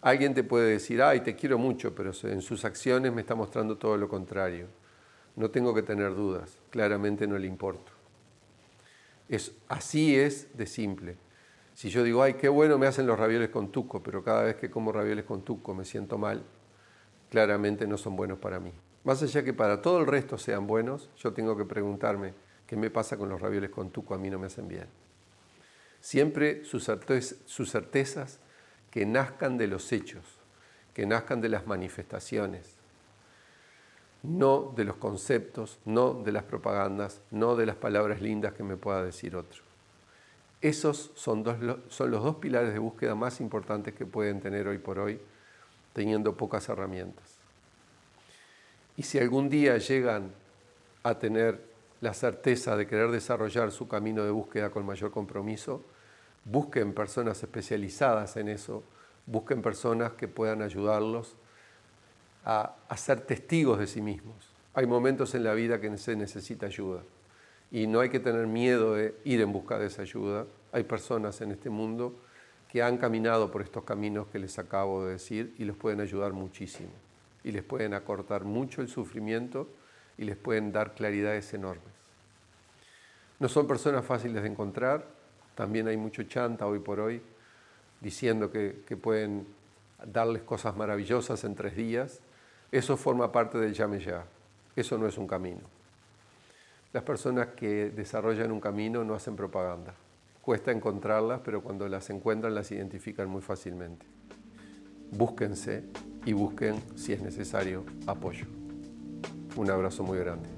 Alguien 0.00 0.32
te 0.32 0.44
puede 0.44 0.70
decir, 0.70 1.02
ay, 1.02 1.20
te 1.20 1.36
quiero 1.36 1.58
mucho, 1.58 1.94
pero 1.94 2.12
en 2.22 2.40
sus 2.40 2.64
acciones 2.64 3.12
me 3.12 3.20
está 3.20 3.34
mostrando 3.34 3.76
todo 3.76 3.96
lo 3.96 4.08
contrario. 4.08 4.68
No 5.36 5.50
tengo 5.50 5.74
que 5.74 5.82
tener 5.82 6.14
dudas, 6.14 6.58
claramente 6.70 7.26
no 7.26 7.36
le 7.36 7.46
importo. 7.46 7.92
Es, 9.28 9.52
así 9.68 10.16
es 10.16 10.56
de 10.56 10.66
simple. 10.66 11.16
Si 11.74 11.90
yo 11.90 12.02
digo, 12.02 12.22
ay, 12.22 12.34
qué 12.34 12.48
bueno 12.48 12.78
me 12.78 12.86
hacen 12.86 13.06
los 13.06 13.18
ravioles 13.18 13.50
con 13.50 13.70
tuco, 13.70 14.02
pero 14.02 14.24
cada 14.24 14.42
vez 14.42 14.56
que 14.56 14.70
como 14.70 14.92
ravioles 14.92 15.24
con 15.24 15.42
tuco 15.42 15.74
me 15.74 15.84
siento 15.84 16.18
mal, 16.18 16.42
claramente 17.28 17.86
no 17.86 17.96
son 17.96 18.16
buenos 18.16 18.38
para 18.38 18.58
mí. 18.58 18.72
Más 19.04 19.22
allá 19.22 19.42
que 19.42 19.54
para 19.54 19.80
todo 19.80 20.00
el 20.00 20.06
resto 20.06 20.36
sean 20.36 20.66
buenos, 20.66 21.08
yo 21.16 21.32
tengo 21.32 21.56
que 21.56 21.64
preguntarme, 21.64 22.34
¿qué 22.66 22.76
me 22.76 22.90
pasa 22.90 23.16
con 23.16 23.28
los 23.28 23.40
ravioles 23.40 23.70
con 23.70 23.90
tuco? 23.90 24.14
A 24.14 24.18
mí 24.18 24.28
no 24.28 24.38
me 24.38 24.46
hacen 24.46 24.68
bien. 24.68 24.86
Siempre 26.00 26.64
sus 26.64 26.84
certezas 26.84 28.38
que 28.90 29.06
nazcan 29.06 29.56
de 29.56 29.68
los 29.68 29.90
hechos, 29.92 30.24
que 30.94 31.06
nazcan 31.06 31.40
de 31.40 31.48
las 31.48 31.66
manifestaciones, 31.66 32.76
no 34.22 34.72
de 34.76 34.84
los 34.84 34.96
conceptos, 34.96 35.78
no 35.86 36.12
de 36.12 36.32
las 36.32 36.42
propagandas, 36.42 37.22
no 37.30 37.56
de 37.56 37.66
las 37.66 37.76
palabras 37.76 38.20
lindas 38.20 38.52
que 38.52 38.62
me 38.62 38.76
pueda 38.76 39.02
decir 39.02 39.34
otro. 39.34 39.62
Esos 40.60 41.10
son, 41.14 41.42
son 41.88 42.10
los 42.10 42.22
dos 42.22 42.36
pilares 42.36 42.74
de 42.74 42.78
búsqueda 42.78 43.14
más 43.14 43.40
importantes 43.40 43.94
que 43.94 44.04
pueden 44.04 44.40
tener 44.40 44.68
hoy 44.68 44.76
por 44.76 44.98
hoy, 44.98 45.18
teniendo 45.94 46.36
pocas 46.36 46.68
herramientas. 46.68 47.39
Y 49.00 49.02
si 49.02 49.18
algún 49.18 49.48
día 49.48 49.78
llegan 49.78 50.30
a 51.04 51.18
tener 51.18 51.58
la 52.02 52.12
certeza 52.12 52.76
de 52.76 52.86
querer 52.86 53.10
desarrollar 53.10 53.72
su 53.72 53.88
camino 53.88 54.24
de 54.24 54.30
búsqueda 54.30 54.68
con 54.68 54.84
mayor 54.84 55.10
compromiso, 55.10 55.82
busquen 56.44 56.92
personas 56.92 57.42
especializadas 57.42 58.36
en 58.36 58.50
eso, 58.50 58.82
busquen 59.24 59.62
personas 59.62 60.12
que 60.12 60.28
puedan 60.28 60.60
ayudarlos 60.60 61.34
a, 62.44 62.76
ser 62.94 63.22
testigos 63.22 63.78
de 63.78 63.86
sí 63.86 64.02
mismos. 64.02 64.36
Hay 64.74 64.84
momentos 64.84 65.34
en 65.34 65.44
la 65.44 65.54
vida 65.54 65.80
que 65.80 65.96
se 65.96 66.14
necesita 66.14 66.66
ayuda 66.66 67.00
y 67.70 67.86
no 67.86 68.00
hay 68.00 68.10
que 68.10 68.20
tener 68.20 68.46
miedo 68.48 68.96
de 68.96 69.14
ir 69.24 69.40
en 69.40 69.50
busca 69.50 69.78
de 69.78 69.86
esa 69.86 70.02
ayuda. 70.02 70.44
Hay 70.72 70.82
personas 70.82 71.40
en 71.40 71.52
este 71.52 71.70
mundo 71.70 72.16
que 72.70 72.82
han 72.82 72.98
caminado 72.98 73.50
por 73.50 73.62
estos 73.62 73.82
caminos 73.82 74.26
que 74.26 74.38
les 74.38 74.58
acabo 74.58 75.06
de 75.06 75.12
decir 75.12 75.54
y 75.56 75.64
los 75.64 75.78
pueden 75.78 76.02
ayudar 76.02 76.34
muchísimo 76.34 76.90
y 77.44 77.52
les 77.52 77.62
pueden 77.62 77.94
acortar 77.94 78.44
mucho 78.44 78.82
el 78.82 78.88
sufrimiento 78.88 79.68
y 80.18 80.24
les 80.24 80.36
pueden 80.36 80.72
dar 80.72 80.94
claridades 80.94 81.52
enormes. 81.54 81.92
No 83.38 83.48
son 83.48 83.66
personas 83.66 84.04
fáciles 84.04 84.42
de 84.42 84.48
encontrar, 84.48 85.06
también 85.54 85.88
hay 85.88 85.96
mucho 85.96 86.22
chanta 86.24 86.66
hoy 86.66 86.78
por 86.78 87.00
hoy 87.00 87.22
diciendo 88.00 88.50
que, 88.50 88.82
que 88.86 88.96
pueden 88.96 89.46
darles 90.04 90.42
cosas 90.42 90.76
maravillosas 90.76 91.44
en 91.44 91.54
tres 91.54 91.76
días 91.76 92.20
eso 92.72 92.96
forma 92.96 93.32
parte 93.32 93.58
del 93.58 93.74
llame. 93.74 93.98
Eso 94.76 94.96
no 94.96 95.08
es 95.08 95.18
un 95.18 95.26
camino. 95.26 95.62
Las 96.92 97.02
personas 97.02 97.48
que 97.48 97.90
desarrollan 97.90 98.52
un 98.52 98.60
camino 98.60 99.04
no 99.04 99.14
hacen 99.14 99.34
propaganda. 99.34 99.94
Cuesta 100.40 100.70
encontrarlas, 100.70 101.40
pero 101.44 101.62
cuando 101.62 101.88
las 101.88 102.10
encuentran 102.10 102.54
las 102.54 102.70
identifican 102.70 103.28
muy 103.28 103.42
fácilmente. 103.42 104.06
Búsquense 105.10 105.84
y 106.24 106.32
busquen, 106.32 106.76
si 106.94 107.12
es 107.12 107.22
necesario, 107.22 107.84
apoyo. 108.06 108.46
Un 109.56 109.70
abrazo 109.70 110.02
muy 110.02 110.18
grande. 110.18 110.48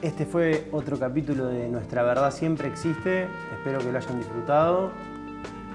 Este 0.00 0.26
fue 0.26 0.68
otro 0.72 0.98
capítulo 0.98 1.46
de 1.46 1.68
Nuestra 1.68 2.02
Verdad 2.02 2.32
Siempre 2.32 2.68
Existe. 2.68 3.28
Espero 3.56 3.78
que 3.78 3.92
lo 3.92 3.98
hayan 3.98 4.18
disfrutado 4.18 4.90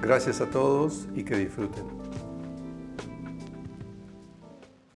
Gracias 0.02 0.42
a 0.42 0.46
todos 0.46 1.08
y 1.16 1.24
que 1.24 1.36
disfruten. 1.36 1.97